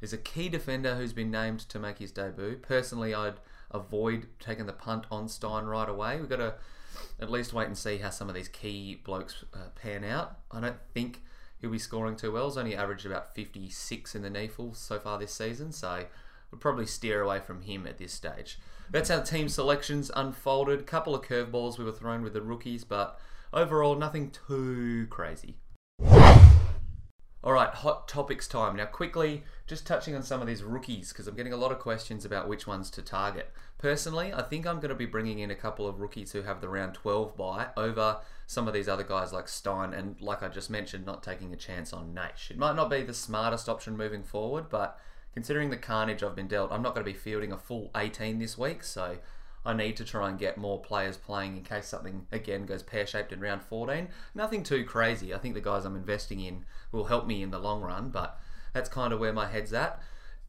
is 0.00 0.12
a 0.12 0.18
key 0.18 0.48
defender 0.48 0.96
who's 0.96 1.12
been 1.12 1.30
named 1.30 1.60
to 1.60 1.78
make 1.78 1.98
his 1.98 2.10
debut. 2.10 2.56
Personally, 2.56 3.14
I'd 3.14 3.40
avoid 3.70 4.26
taking 4.40 4.66
the 4.66 4.72
punt 4.72 5.06
on 5.10 5.28
Stein 5.28 5.64
right 5.64 5.88
away. 5.88 6.18
We've 6.18 6.28
got 6.28 6.36
to 6.36 6.54
at 7.20 7.30
least 7.30 7.52
wait 7.52 7.66
and 7.66 7.76
see 7.76 7.98
how 7.98 8.10
some 8.10 8.28
of 8.28 8.34
these 8.34 8.48
key 8.48 9.00
blokes 9.04 9.44
uh, 9.54 9.68
pan 9.74 10.04
out. 10.04 10.38
I 10.50 10.60
don't 10.60 10.80
think 10.94 11.22
he'll 11.60 11.70
be 11.70 11.78
scoring 11.78 12.16
too 12.16 12.32
well. 12.32 12.48
He's 12.48 12.56
only 12.56 12.76
averaged 12.76 13.06
about 13.06 13.34
56 13.34 14.14
in 14.14 14.22
the 14.22 14.30
NEAFL 14.30 14.76
so 14.76 14.98
far 14.98 15.18
this 15.18 15.32
season, 15.34 15.72
so 15.72 16.04
we'll 16.50 16.58
probably 16.58 16.86
steer 16.86 17.22
away 17.22 17.40
from 17.40 17.62
him 17.62 17.86
at 17.86 17.98
this 17.98 18.12
stage. 18.12 18.58
That's 18.90 19.10
how 19.10 19.20
team 19.20 19.48
selections 19.48 20.10
unfolded. 20.16 20.80
A 20.80 20.84
couple 20.84 21.14
of 21.14 21.22
curveballs 21.22 21.78
we 21.78 21.84
were 21.84 21.92
thrown 21.92 22.22
with 22.22 22.32
the 22.32 22.40
rookies, 22.40 22.84
but 22.84 23.20
overall 23.52 23.96
nothing 23.96 24.30
too 24.30 25.06
crazy. 25.10 25.56
All 27.48 27.54
right, 27.54 27.72
hot 27.72 28.06
topics 28.06 28.46
time. 28.46 28.76
Now, 28.76 28.84
quickly, 28.84 29.42
just 29.66 29.86
touching 29.86 30.14
on 30.14 30.22
some 30.22 30.42
of 30.42 30.46
these 30.46 30.62
rookies 30.62 31.08
because 31.08 31.26
I'm 31.26 31.34
getting 31.34 31.54
a 31.54 31.56
lot 31.56 31.72
of 31.72 31.78
questions 31.78 32.26
about 32.26 32.46
which 32.46 32.66
ones 32.66 32.90
to 32.90 33.00
target. 33.00 33.50
Personally, 33.78 34.34
I 34.34 34.42
think 34.42 34.66
I'm 34.66 34.80
going 34.80 34.90
to 34.90 34.94
be 34.94 35.06
bringing 35.06 35.38
in 35.38 35.50
a 35.50 35.54
couple 35.54 35.88
of 35.88 35.98
rookies 35.98 36.32
who 36.32 36.42
have 36.42 36.60
the 36.60 36.68
round 36.68 36.92
12 36.92 37.38
bye 37.38 37.68
over 37.74 38.18
some 38.46 38.68
of 38.68 38.74
these 38.74 38.86
other 38.86 39.02
guys 39.02 39.32
like 39.32 39.48
Stein 39.48 39.94
and, 39.94 40.20
like 40.20 40.42
I 40.42 40.48
just 40.48 40.68
mentioned, 40.68 41.06
not 41.06 41.22
taking 41.22 41.54
a 41.54 41.56
chance 41.56 41.94
on 41.94 42.14
Naish. 42.14 42.50
It 42.50 42.58
might 42.58 42.76
not 42.76 42.90
be 42.90 43.02
the 43.02 43.14
smartest 43.14 43.66
option 43.66 43.96
moving 43.96 44.24
forward, 44.24 44.68
but 44.68 45.00
considering 45.32 45.70
the 45.70 45.78
carnage 45.78 46.22
I've 46.22 46.36
been 46.36 46.48
dealt, 46.48 46.70
I'm 46.70 46.82
not 46.82 46.94
going 46.94 47.06
to 47.06 47.10
be 47.10 47.18
fielding 47.18 47.52
a 47.52 47.56
full 47.56 47.90
18 47.96 48.40
this 48.40 48.58
week, 48.58 48.84
so 48.84 49.16
I 49.64 49.74
need 49.74 49.96
to 49.96 50.04
try 50.04 50.28
and 50.28 50.38
get 50.38 50.56
more 50.56 50.80
players 50.80 51.16
playing 51.16 51.56
in 51.56 51.62
case 51.62 51.86
something 51.86 52.26
again 52.32 52.66
goes 52.66 52.82
pear 52.82 53.06
shaped 53.06 53.32
in 53.32 53.40
round 53.40 53.62
14. 53.62 54.08
Nothing 54.34 54.62
too 54.62 54.84
crazy. 54.84 55.34
I 55.34 55.38
think 55.38 55.54
the 55.54 55.60
guys 55.60 55.84
I'm 55.84 55.96
investing 55.96 56.40
in 56.40 56.64
will 56.92 57.04
help 57.04 57.26
me 57.26 57.42
in 57.42 57.50
the 57.50 57.58
long 57.58 57.82
run, 57.82 58.10
but 58.10 58.38
that's 58.72 58.88
kind 58.88 59.12
of 59.12 59.20
where 59.20 59.32
my 59.32 59.46
head's 59.46 59.72
at. 59.72 60.00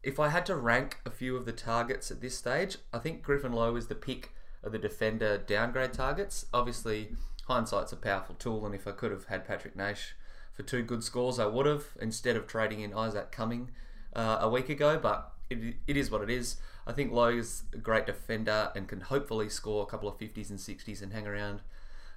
If 0.02 0.18
I 0.18 0.28
had 0.28 0.46
to 0.46 0.56
rank 0.56 1.00
a 1.04 1.10
few 1.10 1.36
of 1.36 1.44
the 1.44 1.52
targets 1.52 2.10
at 2.10 2.20
this 2.20 2.36
stage, 2.36 2.78
I 2.92 2.98
think 2.98 3.22
Griffin 3.22 3.52
Logue 3.52 3.76
is 3.76 3.88
the 3.88 3.94
pick 3.94 4.32
of 4.62 4.72
the 4.72 4.78
defender 4.78 5.38
downgrade 5.38 5.92
targets. 5.92 6.46
Obviously, 6.54 7.10
hindsight's 7.46 7.92
a 7.92 7.96
powerful 7.96 8.34
tool, 8.36 8.64
and 8.64 8.74
if 8.74 8.86
I 8.86 8.92
could 8.92 9.10
have 9.10 9.26
had 9.26 9.46
Patrick 9.46 9.76
Naish 9.76 10.12
for 10.52 10.62
two 10.62 10.82
good 10.82 11.04
scores, 11.04 11.38
I 11.38 11.46
would 11.46 11.66
have 11.66 11.84
instead 12.00 12.36
of 12.36 12.46
trading 12.46 12.80
in 12.80 12.94
Isaac 12.94 13.30
Cumming 13.32 13.70
uh, 14.14 14.38
a 14.40 14.48
week 14.48 14.68
ago. 14.68 14.98
But 14.98 15.32
it, 15.50 15.76
it 15.86 15.96
is 15.96 16.10
what 16.10 16.22
it 16.22 16.30
is. 16.30 16.56
I 16.90 16.92
think 16.92 17.12
Logue's 17.12 17.62
a 17.72 17.78
great 17.78 18.06
defender 18.06 18.72
and 18.74 18.88
can 18.88 19.00
hopefully 19.00 19.48
score 19.48 19.84
a 19.84 19.86
couple 19.86 20.08
of 20.08 20.18
50s 20.18 20.50
and 20.50 20.58
60s 20.58 21.00
and 21.00 21.12
hang 21.12 21.24
around 21.24 21.60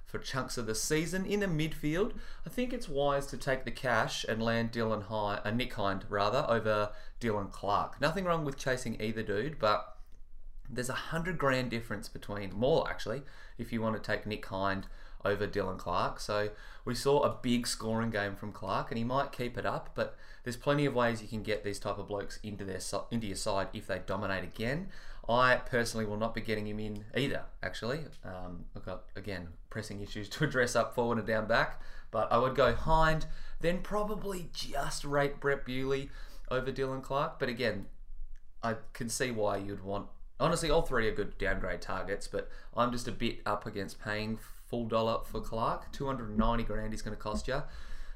for 0.04 0.18
chunks 0.18 0.58
of 0.58 0.66
the 0.66 0.74
season 0.74 1.24
in 1.24 1.38
the 1.38 1.46
midfield, 1.46 2.14
I 2.44 2.50
think 2.50 2.72
it's 2.72 2.88
wise 2.88 3.26
to 3.26 3.36
take 3.36 3.64
the 3.64 3.70
cash 3.70 4.24
and 4.28 4.42
land 4.42 4.72
Dylan 4.72 5.04
Hind, 5.04 5.42
uh, 5.44 5.50
Nick 5.52 5.74
Hind 5.74 6.04
rather, 6.08 6.44
over 6.48 6.90
Dylan 7.20 7.52
Clarke. 7.52 8.00
Nothing 8.00 8.24
wrong 8.24 8.44
with 8.44 8.56
chasing 8.58 9.00
either 9.00 9.22
dude, 9.22 9.60
but 9.60 9.96
there's 10.68 10.88
a 10.88 10.94
hundred 10.94 11.38
grand 11.38 11.70
difference 11.70 12.08
between 12.08 12.52
more 12.52 12.90
actually 12.90 13.22
if 13.58 13.72
you 13.72 13.80
want 13.80 13.94
to 13.94 14.02
take 14.02 14.26
Nick 14.26 14.44
Hind 14.46 14.88
over 15.24 15.46
Dylan 15.46 15.78
Clarke. 15.78 16.20
So 16.20 16.50
we 16.84 16.94
saw 16.94 17.22
a 17.22 17.38
big 17.42 17.66
scoring 17.66 18.10
game 18.10 18.36
from 18.36 18.52
Clarke, 18.52 18.90
and 18.90 18.98
he 18.98 19.04
might 19.04 19.32
keep 19.32 19.56
it 19.56 19.66
up. 19.66 19.90
But 19.94 20.16
there's 20.42 20.56
plenty 20.56 20.86
of 20.86 20.94
ways 20.94 21.22
you 21.22 21.28
can 21.28 21.42
get 21.42 21.64
these 21.64 21.78
type 21.78 21.98
of 21.98 22.08
blokes 22.08 22.38
into 22.42 22.64
their 22.64 22.80
into 23.10 23.26
your 23.26 23.36
side 23.36 23.68
if 23.72 23.86
they 23.86 24.00
dominate 24.06 24.44
again. 24.44 24.88
I 25.28 25.56
personally 25.56 26.04
will 26.04 26.18
not 26.18 26.34
be 26.34 26.42
getting 26.42 26.66
him 26.66 26.78
in 26.78 27.04
either. 27.16 27.44
Actually, 27.62 28.00
um, 28.24 28.66
I've 28.76 28.84
got 28.84 29.04
again 29.16 29.48
pressing 29.70 30.00
issues 30.00 30.28
to 30.30 30.44
address 30.44 30.76
up 30.76 30.94
forward 30.94 31.18
and 31.18 31.26
down 31.26 31.46
back. 31.46 31.80
But 32.10 32.30
I 32.30 32.38
would 32.38 32.54
go 32.54 32.74
Hind, 32.74 33.26
then 33.60 33.80
probably 33.82 34.50
just 34.52 35.04
rate 35.04 35.40
Brett 35.40 35.64
Bewley 35.64 36.10
over 36.50 36.70
Dylan 36.70 37.02
Clarke. 37.02 37.38
But 37.40 37.48
again, 37.48 37.86
I 38.62 38.76
can 38.92 39.08
see 39.08 39.30
why 39.30 39.56
you'd 39.56 39.82
want. 39.82 40.06
Honestly, 40.38 40.70
all 40.70 40.82
three 40.82 41.08
are 41.08 41.14
good 41.14 41.38
downgrade 41.38 41.80
targets, 41.80 42.28
but 42.28 42.48
I'm 42.76 42.92
just 42.92 43.08
a 43.08 43.12
bit 43.12 43.40
up 43.46 43.66
against 43.66 44.02
paying 44.02 44.38
full 44.74 44.86
dollar 44.86 45.20
for 45.24 45.40
Clarke. 45.40 45.92
290 45.92 46.64
grand 46.64 46.92
he's 46.92 47.02
going 47.02 47.16
to 47.16 47.22
cost 47.22 47.46
you. 47.46 47.62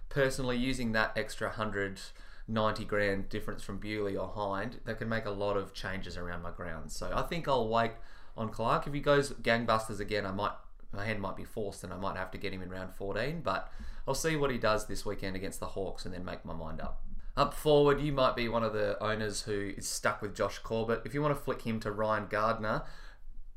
Personally, 0.09 0.57
using 0.57 0.91
that 0.93 1.13
extra 1.17 1.49
190 1.49 2.85
grand 2.85 3.29
difference 3.29 3.63
from 3.63 3.79
Bewley 3.79 4.17
or 4.17 4.27
Hind, 4.27 4.81
that 4.85 4.99
can 4.99 5.09
make 5.09 5.25
a 5.25 5.31
lot 5.31 5.57
of 5.57 5.73
changes 5.73 6.17
around 6.17 6.43
my 6.43 6.51
grounds. 6.51 6.97
So 6.97 7.13
I 7.15 7.23
think 7.23 7.47
I'll 7.47 7.69
wait 7.69 7.93
on 8.37 8.49
Clarke. 8.49 8.89
If 8.89 8.95
he 8.95 9.01
goes 9.01 9.31
gangbusters 9.35 10.01
again, 10.01 10.27
I 10.27 10.33
might 10.33 10.53
my 10.93 11.05
hand 11.05 11.21
might 11.21 11.37
be 11.37 11.45
forced 11.45 11.85
and 11.85 11.93
I 11.93 11.97
might 11.97 12.17
have 12.17 12.31
to 12.31 12.39
get 12.39 12.53
him 12.53 12.63
in 12.63 12.71
round 12.71 12.93
14. 12.95 13.43
But 13.45 13.71
I'll 14.07 14.15
see 14.15 14.35
what 14.35 14.51
he 14.51 14.59
does 14.59 14.87
this 14.87 15.05
weekend 15.05 15.37
against 15.37 15.61
the 15.61 15.67
Hawks 15.67 16.07
and 16.07 16.15
then 16.15 16.25
make 16.25 16.45
my 16.45 16.55
mind 16.55 16.81
up. 16.81 17.03
Up 17.37 17.55
forward, 17.55 18.01
you 18.01 18.11
might 18.11 18.35
be 18.35 18.49
one 18.49 18.65
of 18.65 18.73
the 18.73 19.01
owners 19.01 19.43
who 19.43 19.75
is 19.77 19.87
stuck 19.87 20.23
with 20.23 20.35
Josh 20.35 20.59
Corbett. 20.59 21.03
If 21.05 21.15
you 21.15 21.23
want 21.23 21.37
to 21.37 21.41
flick 21.41 21.63
him 21.63 21.79
to 21.81 21.93
Ryan 21.93 22.27
Gardner, 22.29 22.83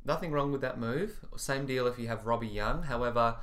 Nothing 0.04 0.32
wrong 0.32 0.52
with 0.52 0.62
that 0.62 0.80
move. 0.80 1.20
Same 1.36 1.66
deal 1.66 1.88
if 1.88 2.00
you 2.00 2.08
have 2.08 2.26
Robbie 2.26 2.48
Young. 2.48 2.84
However, 2.84 3.38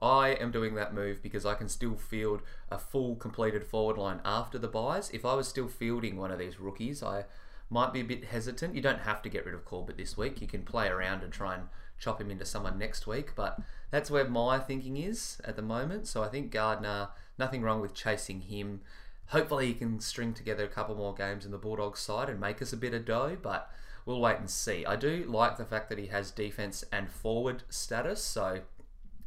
I 0.00 0.30
am 0.30 0.50
doing 0.50 0.74
that 0.74 0.94
move 0.94 1.22
because 1.22 1.44
I 1.44 1.54
can 1.54 1.68
still 1.68 1.96
field 1.96 2.42
a 2.70 2.78
full 2.78 3.16
completed 3.16 3.64
forward 3.64 3.98
line 3.98 4.20
after 4.24 4.58
the 4.58 4.68
byes. 4.68 5.10
If 5.10 5.24
I 5.24 5.34
was 5.34 5.48
still 5.48 5.68
fielding 5.68 6.16
one 6.16 6.30
of 6.30 6.38
these 6.38 6.60
rookies, 6.60 7.02
I 7.02 7.24
might 7.68 7.92
be 7.92 8.00
a 8.00 8.04
bit 8.04 8.24
hesitant. 8.24 8.74
You 8.74 8.80
don't 8.80 9.00
have 9.00 9.22
to 9.22 9.28
get 9.28 9.44
rid 9.44 9.54
of 9.54 9.64
Corbett 9.64 9.96
this 9.96 10.16
week. 10.16 10.40
You 10.40 10.46
can 10.46 10.62
play 10.62 10.88
around 10.88 11.22
and 11.22 11.32
try 11.32 11.54
and 11.54 11.64
chop 11.98 12.20
him 12.20 12.30
into 12.30 12.44
someone 12.44 12.78
next 12.78 13.06
week, 13.06 13.34
but 13.34 13.58
that's 13.90 14.10
where 14.10 14.26
my 14.26 14.58
thinking 14.58 14.96
is 14.96 15.40
at 15.44 15.56
the 15.56 15.62
moment. 15.62 16.06
So 16.06 16.22
I 16.22 16.28
think 16.28 16.52
Gardner, 16.52 17.08
nothing 17.38 17.62
wrong 17.62 17.80
with 17.80 17.92
chasing 17.92 18.42
him. 18.42 18.80
Hopefully 19.26 19.66
he 19.66 19.74
can 19.74 20.00
string 20.00 20.32
together 20.32 20.64
a 20.64 20.68
couple 20.68 20.94
more 20.94 21.12
games 21.12 21.44
in 21.44 21.50
the 21.50 21.58
Bulldogs 21.58 22.00
side 22.00 22.30
and 22.30 22.40
make 22.40 22.62
us 22.62 22.72
a 22.72 22.78
bit 22.78 22.94
of 22.94 23.04
dough, 23.04 23.36
but 23.42 23.70
we'll 24.08 24.20
wait 24.20 24.38
and 24.38 24.48
see. 24.48 24.86
I 24.86 24.96
do 24.96 25.26
like 25.28 25.58
the 25.58 25.66
fact 25.66 25.90
that 25.90 25.98
he 25.98 26.06
has 26.06 26.30
defense 26.30 26.82
and 26.90 27.10
forward 27.10 27.62
status. 27.68 28.22
So 28.22 28.62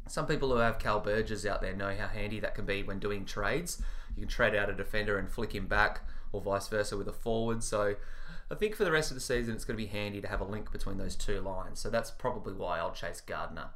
some 0.08 0.26
people 0.26 0.50
who 0.50 0.56
have 0.56 0.80
Cal 0.80 0.98
Burgess 0.98 1.46
out 1.46 1.62
there 1.62 1.72
know 1.72 1.94
how 1.96 2.08
handy 2.08 2.40
that 2.40 2.56
can 2.56 2.66
be 2.66 2.82
when 2.82 2.98
doing 2.98 3.24
trades. 3.24 3.80
You 4.16 4.22
can 4.22 4.28
trade 4.28 4.56
out 4.56 4.68
a 4.68 4.74
defender 4.74 5.18
and 5.18 5.30
flick 5.30 5.54
him 5.54 5.68
back, 5.68 6.00
or 6.32 6.40
vice 6.40 6.66
versa 6.66 6.96
with 6.96 7.06
a 7.06 7.12
forward. 7.12 7.62
So 7.62 7.94
I 8.50 8.54
think 8.56 8.74
for 8.74 8.82
the 8.82 8.90
rest 8.90 9.12
of 9.12 9.14
the 9.14 9.20
season, 9.20 9.54
it's 9.54 9.64
going 9.64 9.78
to 9.78 9.82
be 9.82 9.88
handy 9.88 10.20
to 10.20 10.26
have 10.26 10.40
a 10.40 10.44
link 10.44 10.72
between 10.72 10.98
those 10.98 11.14
two 11.14 11.40
lines. 11.40 11.78
So 11.78 11.88
that's 11.88 12.10
probably 12.10 12.52
why 12.52 12.80
I'll 12.80 12.90
chase 12.90 13.20
Gardner. 13.20 13.70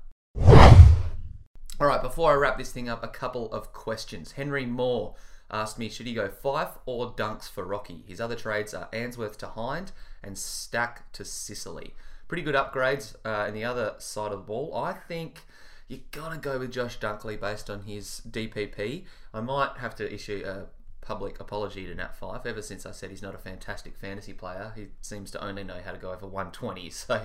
All 1.79 1.87
right, 1.87 2.03
before 2.03 2.33
I 2.33 2.35
wrap 2.35 2.59
this 2.59 2.73
thing 2.73 2.89
up, 2.89 3.05
a 3.05 3.09
couple 3.09 3.53
of 3.53 3.73
questions. 3.73 4.33
Henry 4.33 4.67
Moore 4.67 5.15
asked 5.53 5.79
me, 5.79 5.89
should 5.89 6.07
he 6.07 6.15
go 6.15 6.29
Fyfe 6.29 6.79
or 6.85 7.15
Dunks 7.15 7.49
for 7.49 7.65
Rocky? 7.65 8.03
His 8.09 8.21
other 8.21 8.35
trades 8.35 8.75
are 8.75 8.89
Ainsworth 8.93 9.39
to 9.39 9.47
Hind 9.47 9.93
and 10.27 10.37
Stack 10.37 11.11
to 11.13 11.25
Sicily. 11.25 11.95
Pretty 12.29 12.43
good 12.43 12.55
upgrades 12.55 13.15
uh, 13.25 13.47
in 13.47 13.55
the 13.55 13.65
other 13.65 13.95
side 13.99 14.33
of 14.33 14.39
the 14.41 14.45
ball. 14.45 14.75
I 14.75 14.93
think 14.93 15.43
you 15.89 16.01
got 16.11 16.33
to 16.33 16.39
go 16.39 16.59
with 16.59 16.73
Josh 16.73 16.99
Dunkley 16.99 17.41
based 17.41 17.71
on 17.71 17.83
his 17.83 18.21
DPP. 18.29 19.05
I 19.33 19.41
might 19.41 19.79
have 19.79 19.95
to 19.97 20.13
issue 20.13 20.43
a 20.45 20.67
public 21.07 21.39
apology 21.39 21.87
to 21.87 21.95
Nat 21.95 22.19
Fyfe. 22.19 22.45
Ever 22.45 22.63
since 22.63 22.85
I 22.85 22.91
said 22.91 23.11
he's 23.11 23.23
not 23.23 23.35
a 23.35 23.39
fantastic 23.39 23.97
fantasy 23.97 24.33
player, 24.33 24.73
he 24.75 24.89
seems 25.01 25.31
to 25.31 25.45
only 25.45 25.63
know 25.63 25.79
how 25.85 25.93
to 25.93 25.99
go 25.99 26.13
over 26.13 26.27
120. 26.27 26.91
So 26.91 27.23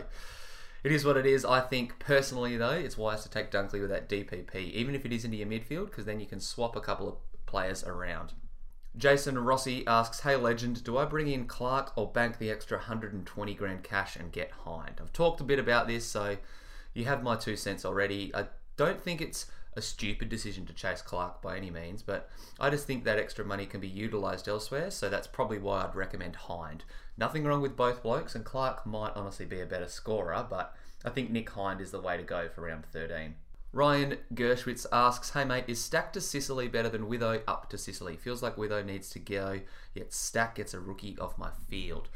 it 0.83 0.91
is 0.91 1.05
what 1.05 1.17
it 1.17 1.25
is. 1.25 1.45
I 1.45 1.61
think 1.61 1.99
personally, 1.99 2.57
though, 2.57 2.71
it's 2.71 2.97
wise 2.97 3.23
to 3.23 3.29
take 3.29 3.51
Dunkley 3.51 3.81
with 3.81 3.89
that 3.89 4.09
DPP, 4.09 4.55
even 4.55 4.95
if 4.95 5.05
it 5.05 5.13
is 5.13 5.25
into 5.25 5.37
your 5.37 5.47
midfield, 5.47 5.87
because 5.87 6.05
then 6.05 6.19
you 6.19 6.25
can 6.25 6.39
swap 6.39 6.75
a 6.75 6.81
couple 6.81 7.07
of 7.07 7.15
players 7.45 7.83
around. 7.83 8.33
Jason 8.97 9.39
Rossi 9.39 9.87
asks, 9.87 10.19
Hey 10.19 10.35
legend, 10.35 10.83
do 10.83 10.97
I 10.97 11.05
bring 11.05 11.27
in 11.27 11.45
Clarke 11.45 11.93
or 11.95 12.11
bank 12.11 12.37
the 12.37 12.51
extra 12.51 12.77
120 12.77 13.53
grand 13.53 13.83
cash 13.83 14.15
and 14.17 14.31
get 14.31 14.51
Hind? 14.51 14.99
I've 14.99 15.13
talked 15.13 15.39
a 15.39 15.45
bit 15.45 15.59
about 15.59 15.87
this, 15.87 16.05
so 16.05 16.37
you 16.93 17.05
have 17.05 17.23
my 17.23 17.37
two 17.37 17.55
cents 17.55 17.85
already. 17.85 18.35
I 18.35 18.47
don't 18.75 19.01
think 19.01 19.21
it's 19.21 19.45
a 19.77 19.81
stupid 19.81 20.27
decision 20.27 20.65
to 20.65 20.73
chase 20.73 21.01
Clarke 21.01 21.41
by 21.41 21.55
any 21.55 21.71
means, 21.71 22.03
but 22.03 22.29
I 22.59 22.69
just 22.69 22.85
think 22.85 23.05
that 23.05 23.17
extra 23.17 23.45
money 23.45 23.65
can 23.65 23.79
be 23.79 23.87
utilised 23.87 24.49
elsewhere, 24.49 24.91
so 24.91 25.09
that's 25.09 25.27
probably 25.27 25.57
why 25.57 25.83
I'd 25.83 25.95
recommend 25.95 26.35
Hind. 26.35 26.83
Nothing 27.17 27.45
wrong 27.45 27.61
with 27.61 27.77
both 27.77 28.03
blokes, 28.03 28.35
and 28.35 28.43
Clarke 28.43 28.85
might 28.85 29.15
honestly 29.15 29.45
be 29.45 29.61
a 29.61 29.65
better 29.65 29.87
scorer, 29.87 30.45
but 30.49 30.75
I 31.05 31.09
think 31.09 31.31
Nick 31.31 31.49
Hind 31.51 31.79
is 31.79 31.91
the 31.91 32.01
way 32.01 32.17
to 32.17 32.23
go 32.23 32.49
for 32.49 32.61
round 32.63 32.85
13. 32.85 33.35
Ryan 33.73 34.17
Gershwitz 34.33 34.85
asks, 34.91 35.31
Hey 35.31 35.45
mate, 35.45 35.65
is 35.67 35.81
Stack 35.81 36.11
to 36.13 36.21
Sicily 36.21 36.67
better 36.67 36.89
than 36.89 37.07
Witho 37.09 37.41
up 37.47 37.69
to 37.69 37.77
Sicily? 37.77 38.17
Feels 38.17 38.43
like 38.43 38.57
Witho 38.57 38.85
needs 38.85 39.09
to 39.11 39.19
go, 39.19 39.61
yet 39.93 40.13
Stack 40.13 40.55
gets 40.55 40.73
a 40.73 40.79
rookie 40.79 41.17
off 41.19 41.37
my 41.37 41.51
field. 41.69 42.09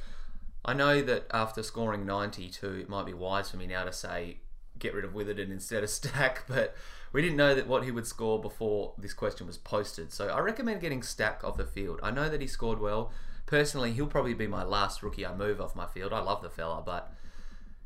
I 0.65 0.73
know 0.73 1.01
that 1.01 1.27
after 1.31 1.63
scoring 1.63 2.05
92, 2.05 2.79
it 2.79 2.89
might 2.89 3.05
be 3.05 3.13
wise 3.13 3.51
for 3.51 3.57
me 3.57 3.67
now 3.67 3.85
to 3.85 3.93
say 3.93 4.39
get 4.77 4.93
rid 4.93 5.05
of 5.05 5.13
Witherden 5.13 5.51
instead 5.51 5.83
of 5.83 5.89
Stack, 5.89 6.43
but 6.47 6.75
we 7.13 7.21
didn't 7.21 7.37
know 7.37 7.55
that 7.55 7.67
what 7.67 7.85
he 7.85 7.91
would 7.91 8.07
score 8.07 8.41
before 8.41 8.93
this 8.97 9.13
question 9.13 9.47
was 9.47 9.57
posted. 9.57 10.11
So 10.11 10.27
I 10.27 10.39
recommend 10.39 10.81
getting 10.81 11.03
Stack 11.03 11.43
off 11.43 11.55
the 11.55 11.65
field. 11.65 12.01
I 12.03 12.11
know 12.11 12.27
that 12.27 12.41
he 12.41 12.47
scored 12.47 12.79
well. 12.79 13.11
Personally, 13.45 13.93
he'll 13.93 14.07
probably 14.07 14.33
be 14.33 14.47
my 14.47 14.63
last 14.63 15.03
rookie 15.03 15.25
I 15.25 15.33
move 15.33 15.61
off 15.61 15.75
my 15.75 15.85
field. 15.85 16.11
I 16.11 16.19
love 16.19 16.41
the 16.41 16.49
fella, 16.49 16.81
but 16.85 17.13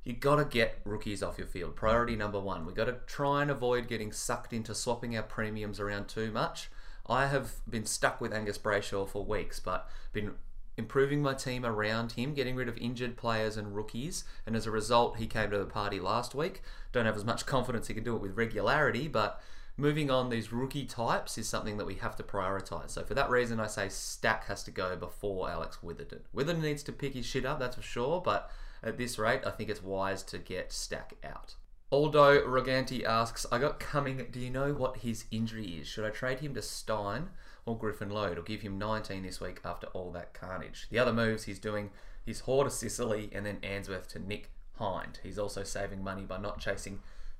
you 0.10 0.16
got 0.16 0.38
to 0.38 0.46
get 0.46 0.80
rookies 0.86 1.22
off 1.22 1.38
your 1.38 1.46
field. 1.46 1.76
Priority 1.76 2.16
number 2.16 2.40
one. 2.40 2.66
We've 2.66 2.76
got 2.76 2.86
to 2.86 2.96
try 3.06 3.44
and 3.44 3.52
avoid 3.52 3.88
getting 3.88 4.12
sucked 4.12 4.54
into 4.54 4.74
swapping 4.74 5.16
our 5.16 5.22
premiums 5.22 5.80
around 5.80 6.08
too 6.08 6.32
much. 6.32 6.72
I 7.08 7.28
have 7.28 7.52
been 7.70 7.86
stuck 7.86 8.20
with 8.20 8.34
Angus 8.34 8.58
Brayshaw 8.58 9.08
for 9.08 9.24
weeks, 9.24 9.60
but 9.60 9.88
been 10.12 10.32
improving 10.78 11.22
my 11.22 11.36
team 11.36 11.64
around 11.64 12.14
him, 12.14 12.34
getting 12.34 12.56
rid 12.56 12.68
of 12.68 12.76
injured 12.80 13.18
players 13.18 13.56
and 13.56 13.76
rookies, 13.76 14.24
and 14.48 14.56
as 14.56 14.66
a 14.66 14.72
result, 14.72 15.18
he 15.18 15.28
came 15.28 15.52
to 15.52 15.60
the 15.60 15.66
party 15.66 16.00
last 16.00 16.34
week. 16.34 16.64
Don't 16.92 17.06
have 17.06 17.16
as 17.16 17.26
much 17.26 17.46
confidence 17.46 17.88
he 17.88 17.94
can 17.94 18.04
do 18.04 18.16
it 18.16 18.22
with 18.22 18.36
regularity, 18.36 19.08
but 19.08 19.40
moving 19.78 20.10
on 20.10 20.30
these 20.32 20.52
rookie 20.52 20.86
types 20.86 21.38
is 21.38 21.48
something 21.48 21.78
that 21.78 21.86
we 21.86 21.96
have 21.96 22.16
to 22.16 22.24
prioritize. 22.24 22.90
So 22.90 23.04
for 23.04 23.14
that 23.14 23.30
reason, 23.30 23.60
I 23.60 23.68
say 23.68 23.90
Stack 23.90 24.46
has 24.46 24.64
to 24.64 24.72
go 24.72 24.96
before 24.96 25.52
Alex 25.52 25.84
Witherden. 25.84 26.22
Witherden 26.34 26.64
needs 26.64 26.82
to 26.84 26.92
pick 26.92 27.14
his 27.14 27.28
shit 27.28 27.46
up, 27.46 27.60
that's 27.60 27.76
for 27.76 27.84
sure, 27.84 28.22
but 28.22 28.50
at 28.84 28.98
this 28.98 29.20
rate, 29.20 29.42
I 29.46 29.52
think 29.52 29.70
it's 29.70 29.84
wise 29.84 30.24
to 30.24 30.38
get 30.38 30.72
Stack 30.72 31.14
out. 31.24 31.56
Aldo 31.92 32.46
Roganti 32.46 33.04
asks, 33.04 33.46
I 33.52 33.58
got 33.58 33.80
Cumming. 33.80 34.28
Do 34.32 34.40
you 34.40 34.52
know 34.52 34.74
what 34.74 34.98
his 34.98 35.26
injury 35.32 35.66
is? 35.66 35.88
Should 35.88 36.06
I 36.06 36.12
trade 36.12 36.40
him 36.40 36.54
to 36.54 36.62
Stein 36.62 37.30
or 37.66 37.78
Griffin 37.78 38.10
Logue? 38.10 38.34
It'll 38.34 38.44
give 38.44 38.62
him 38.62 38.78
19 38.78 39.24
this 39.24 39.42
week 39.42 39.62
after 39.66 39.88
all 39.88 40.12
that 40.12 40.34
carnage. 40.34 40.88
The 40.92 41.00
other 41.00 41.14
moves 41.14 41.46
he's 41.46 41.58
doing, 41.58 41.90
he's 42.26 42.42
Hoare 42.42 42.66
to 42.66 42.70
Sicily 42.70 43.30
and 43.34 43.46
then 43.46 43.58
Ainsworth 43.64 44.08
to 44.10 44.20
Nick 44.20 44.52
Hind. 44.76 45.20
He's 45.24 45.40
also 45.40 45.64
saving 45.64 46.04
money 46.04 46.24
by 46.24 46.38
not 46.38 46.60
chasing 46.60 47.00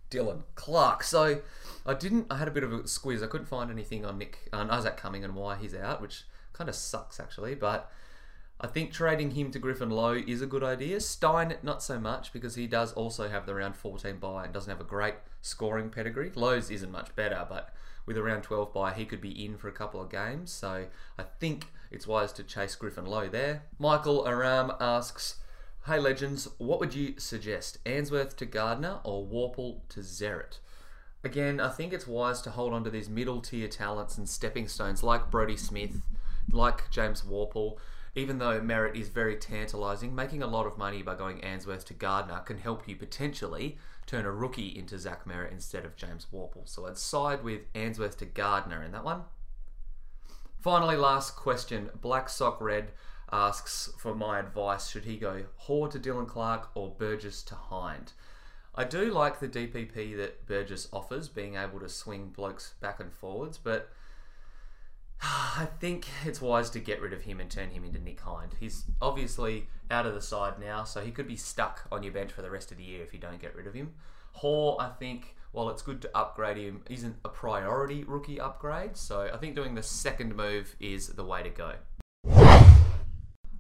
Dylan 0.10 0.42
Clarke. 0.56 1.04
So 1.04 1.42
I 1.86 1.94
didn't. 1.94 2.28
I 2.30 2.38
had 2.38 2.48
a 2.48 2.52
bit 2.52 2.64
of 2.64 2.74
a 2.74 2.88
squeeze. 2.88 3.24
I 3.24 3.28
couldn't 3.28 3.48
find 3.48 3.70
anything 3.70 4.06
on 4.06 4.18
Nick 4.18 4.50
on 4.52 4.70
Isaac 4.70 4.98
Cumming 4.98 5.24
and 5.24 5.36
why 5.36 5.56
he's 5.56 5.76
out, 5.76 6.02
which 6.02 6.24
kind 6.54 6.70
of 6.70 6.76
sucks 6.76 7.20
actually. 7.20 7.56
But 7.56 7.92
I 8.62 8.68
think 8.68 8.92
trading 8.92 9.32
him 9.32 9.52
to 9.52 9.60
Griffin 9.60 9.90
Logue 9.90 10.28
is 10.28 10.42
a 10.42 10.48
good 10.48 10.64
idea. 10.64 11.00
Stein, 11.00 11.56
not 11.64 11.82
so 11.82 11.98
much 11.98 12.34
because 12.34 12.56
he 12.56 12.68
does 12.68 12.92
also 12.92 13.30
have 13.30 13.46
the 13.46 13.56
round 13.56 13.78
14 13.78 14.18
bye 14.18 14.44
and 14.44 14.54
doesn't 14.54 14.70
have 14.70 14.82
a 14.82 14.90
great 14.90 15.16
scoring 15.42 15.90
pedigree. 15.90 16.32
Logue's 16.36 16.70
isn't 16.70 16.92
much 16.92 17.16
better, 17.16 17.46
but 17.48 17.74
with 18.06 18.18
a 18.18 18.24
round 18.24 18.44
12 18.44 18.74
bye, 18.74 18.94
he 18.94 19.06
could 19.06 19.22
be 19.22 19.46
in 19.46 19.56
for 19.56 19.70
a 19.70 19.74
couple 19.74 20.02
of 20.02 20.10
games. 20.10 20.52
So 20.52 20.88
I 21.18 21.24
think 21.40 21.68
it's 21.90 22.06
wise 22.06 22.34
to 22.34 22.44
chase 22.44 22.76
Griffin 22.76 23.06
Logue 23.06 23.32
there. 23.32 23.64
Michael 23.78 24.28
Aram 24.28 24.74
asks, 24.82 25.38
Hey 25.86 25.98
legends, 25.98 26.50
what 26.58 26.82
would 26.82 26.94
you 26.94 27.14
suggest? 27.18 27.78
Ainsworth 27.86 28.36
to 28.38 28.46
Gardner 28.46 29.00
or 29.06 29.26
Worpel 29.26 29.88
to 29.90 30.02
Zeret? 30.02 30.60
Again, 31.24 31.62
I 31.62 31.70
think 31.70 31.94
it's 31.94 32.08
wise 32.08 32.42
to 32.42 32.52
hold 32.52 32.74
on 32.74 32.84
to 32.84 32.90
these 32.90 33.10
middle 33.10 33.40
tier 33.40 33.70
talents 33.70 34.18
and 34.18 34.28
stepping 34.28 34.68
stones 34.68 35.02
like 35.02 35.32
Brodie 35.32 35.56
Smith, 35.56 36.02
like 36.52 36.90
James 36.92 37.22
Worpel 37.22 37.78
even 38.20 38.38
though 38.38 38.60
Merrett 38.60 38.98
is 38.98 39.08
very 39.08 39.38
tantalising, 39.38 40.14
making 40.14 40.44
a 40.44 40.48
lot 40.48 40.68
of 40.68 40.78
money 40.78 41.02
by 41.02 41.16
going 41.16 41.40
Ainsworth 41.42 41.86
to 41.86 41.94
Gardner 41.94 42.40
can 42.40 42.58
help 42.58 42.86
you 42.86 42.98
potentially 42.98 43.78
turn 44.06 44.26
a 44.26 44.32
rookie 44.32 44.78
into 44.78 45.00
Zach 45.00 45.24
Merrett 45.26 45.54
instead 45.54 45.86
of 45.86 45.96
James 45.96 46.28
Worpel. 46.34 46.68
So 46.68 46.86
I'd 46.86 46.98
side 46.98 47.44
with 47.46 47.62
Ainsworth 47.76 48.18
to 48.18 48.26
Gardner 48.26 48.84
in 48.84 48.92
that 48.92 49.06
one. 49.06 49.22
Finally, 50.60 50.98
last 50.98 51.38
question. 51.38 51.90
Black 52.02 52.28
Sock 52.28 52.60
Red 52.60 52.92
asks 53.32 53.90
for 53.98 54.14
my 54.14 54.38
advice. 54.38 54.90
Should 54.90 55.06
he 55.06 55.16
go 55.16 55.46
Hoare 55.56 55.88
to 55.88 55.98
Dylan 55.98 56.28
Clarke 56.28 56.72
or 56.76 56.94
Burgess 56.94 57.42
to 57.44 57.56
Hind? 57.56 58.12
I 58.76 58.84
do 58.84 59.14
like 59.14 59.40
the 59.40 59.48
DPP 59.48 60.18
that 60.18 60.46
Burgess 60.46 60.90
offers, 60.92 61.30
being 61.30 61.56
able 61.56 61.80
to 61.80 61.88
swing 61.88 62.34
blokes 62.36 62.74
back 62.82 63.00
and 63.00 63.14
forwards, 63.14 63.58
but 63.58 63.90
I 65.22 65.68
think 65.80 66.08
it's 66.26 66.42
wise 66.42 66.70
to 66.72 66.80
get 66.80 67.02
rid 67.02 67.12
of 67.12 67.24
him 67.24 67.40
and 67.40 67.50
turn 67.50 67.72
him 67.72 67.84
into 67.84 68.00
Nick 68.00 68.22
Hind. 68.22 68.56
He's 68.60 68.86
obviously 69.02 69.68
out 69.92 70.06
of 70.06 70.14
the 70.14 70.22
side 70.22 70.60
now, 70.60 70.84
so 70.86 71.02
he 71.02 71.12
could 71.12 71.28
be 71.28 71.36
stuck 71.36 71.88
on 71.92 72.04
your 72.04 72.14
bench 72.14 72.32
for 72.32 72.42
the 72.42 72.50
rest 72.50 72.72
of 72.72 72.78
the 72.78 72.84
year 72.84 73.04
if 73.04 73.14
you 73.14 73.20
don't 73.20 73.42
get 73.42 73.56
rid 73.56 73.68
of 73.68 73.74
him. 73.74 73.94
Hoare, 74.34 74.78
I 74.80 74.90
think, 74.90 75.36
while 75.52 75.70
it's 75.70 75.82
good 75.82 76.02
to 76.04 76.18
upgrade 76.18 76.58
him, 76.58 76.82
isn't 76.90 77.18
a 77.26 77.30
priority 77.30 78.04
rookie 78.04 78.40
upgrade, 78.40 78.96
so 78.96 79.30
I 79.34 79.38
think 79.38 79.56
doing 79.56 79.76
the 79.76 79.84
second 79.84 80.36
move 80.36 80.76
is 80.80 81.08
the 81.10 81.26
way 81.26 81.44
to 81.44 81.50
go. 81.50 81.74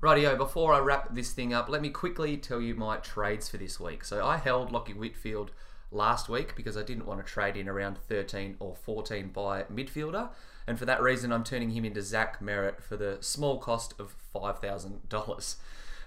Rightio, 0.01 0.37
before 0.37 0.73
I 0.73 0.79
wrap 0.79 1.13
this 1.13 1.33
thing 1.33 1.53
up, 1.53 1.67
let 1.67 1.81
me 1.81 1.89
quickly 1.89 2.37
tell 2.37 2.61
you 2.61 2.73
my 2.73 2.97
trades 2.97 3.49
for 3.49 3.57
this 3.57 3.81
week. 3.81 4.05
So 4.05 4.25
I 4.25 4.37
held 4.37 4.71
Lachie 4.71 4.95
Whitfield 4.95 5.51
last 5.91 6.29
week 6.29 6.55
because 6.55 6.77
I 6.77 6.83
didn't 6.83 7.05
want 7.05 7.19
to 7.19 7.29
trade 7.29 7.57
in 7.57 7.67
around 7.67 7.97
13 7.97 8.55
or 8.59 8.75
14 8.75 9.29
bye 9.29 9.63
midfielder. 9.63 10.29
And 10.67 10.77
for 10.77 10.85
that 10.85 11.01
reason, 11.01 11.31
I'm 11.31 11.43
turning 11.43 11.71
him 11.71 11.85
into 11.85 12.01
Zach 12.01 12.39
Merrett 12.41 12.81
for 12.81 12.95
the 12.95 13.17
small 13.21 13.57
cost 13.57 13.93
of 13.99 14.15
$5,000. 14.33 15.55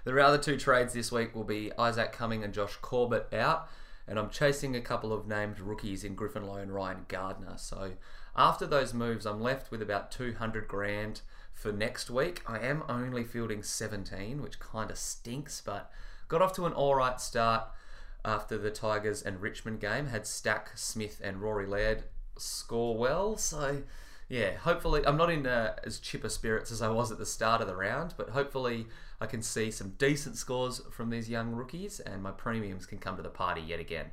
The 0.05 0.25
other 0.25 0.37
two 0.37 0.57
trades 0.57 0.93
this 0.93 1.11
week 1.11 1.35
will 1.35 1.43
be 1.43 1.71
Isaac 1.77 2.11
Cumming 2.11 2.43
and 2.43 2.53
Josh 2.53 2.75
Corbett 2.81 3.33
out. 3.33 3.67
And 4.07 4.19
I'm 4.19 4.29
chasing 4.29 4.75
a 4.75 4.81
couple 4.81 5.13
of 5.13 5.27
named 5.27 5.59
rookies 5.59 6.03
in 6.03 6.15
Griffin 6.15 6.45
Logue 6.45 6.59
and 6.59 6.73
Ryan 6.73 7.05
Gardner. 7.07 7.53
So 7.57 7.93
after 8.35 8.65
those 8.65 8.93
moves, 8.93 9.25
I'm 9.25 9.41
left 9.41 9.71
with 9.71 9.81
about 9.81 10.11
200 10.11 10.67
grand 10.67 11.21
for 11.53 11.71
next 11.71 12.09
week. 12.09 12.41
I 12.45 12.59
am 12.59 12.83
only 12.89 13.23
fielding 13.23 13.63
17, 13.63 14.41
which 14.41 14.59
kind 14.59 14.91
of 14.91 14.97
stinks, 14.97 15.61
but 15.65 15.89
got 16.27 16.41
off 16.41 16.53
to 16.55 16.65
an 16.65 16.73
alright 16.73 17.21
start 17.21 17.67
after 18.25 18.57
the 18.57 18.71
Tigers 18.71 19.21
and 19.21 19.41
Richmond 19.41 19.79
game. 19.79 20.07
Had 20.07 20.27
Stack, 20.27 20.71
Smith, 20.75 21.21
and 21.23 21.41
Rory 21.41 21.65
Laird 21.65 22.03
score 22.37 22.97
well. 22.97 23.37
So 23.37 23.83
yeah, 24.29 24.55
hopefully 24.55 25.05
I'm 25.05 25.17
not 25.17 25.29
in 25.29 25.45
uh, 25.45 25.75
as 25.83 25.99
chipper 25.99 26.29
spirits 26.29 26.71
as 26.71 26.81
I 26.81 26.89
was 26.89 27.11
at 27.11 27.17
the 27.17 27.25
start 27.25 27.61
of 27.61 27.67
the 27.67 27.75
round, 27.75 28.13
but 28.17 28.29
hopefully 28.29 28.87
I 29.21 29.25
can 29.25 29.41
see 29.41 29.71
some 29.71 29.91
decent 29.97 30.37
scores 30.37 30.81
from 30.91 31.09
these 31.09 31.29
young 31.29 31.51
rookies 31.51 31.99
and 31.99 32.23
my 32.23 32.31
premiums 32.31 32.85
can 32.85 32.97
come 32.97 33.15
to 33.17 33.23
the 33.23 33.29
party 33.29 33.61
yet 33.61 33.79
again. 33.79 34.07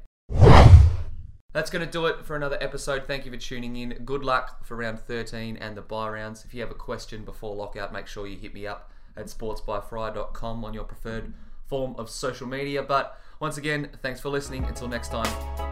That's 1.52 1.70
going 1.70 1.84
to 1.84 1.90
do 1.90 2.06
it 2.06 2.24
for 2.24 2.36
another 2.36 2.58
episode. 2.60 3.06
Thank 3.06 3.24
you 3.24 3.32
for 3.32 3.36
tuning 3.36 3.74
in. 3.74 4.04
Good 4.04 4.22
luck 4.22 4.64
for 4.64 4.76
round 4.76 5.00
13 5.00 5.56
and 5.56 5.76
the 5.76 5.82
bye 5.82 6.08
rounds. 6.08 6.44
If 6.44 6.54
you 6.54 6.60
have 6.60 6.70
a 6.70 6.74
question 6.74 7.24
before 7.24 7.56
lockout, 7.56 7.92
make 7.92 8.06
sure 8.06 8.26
you 8.26 8.38
hit 8.38 8.54
me 8.54 8.66
up 8.66 8.92
at 9.16 9.26
sportsbyfry.com 9.26 10.64
on 10.64 10.74
your 10.74 10.84
preferred 10.84 11.34
form 11.66 11.96
of 11.98 12.08
social 12.08 12.46
media. 12.46 12.82
But 12.82 13.18
once 13.40 13.56
again, 13.56 13.90
thanks 14.00 14.20
for 14.20 14.28
listening. 14.28 14.64
Until 14.64 14.86
next 14.86 15.08
time. 15.08 15.69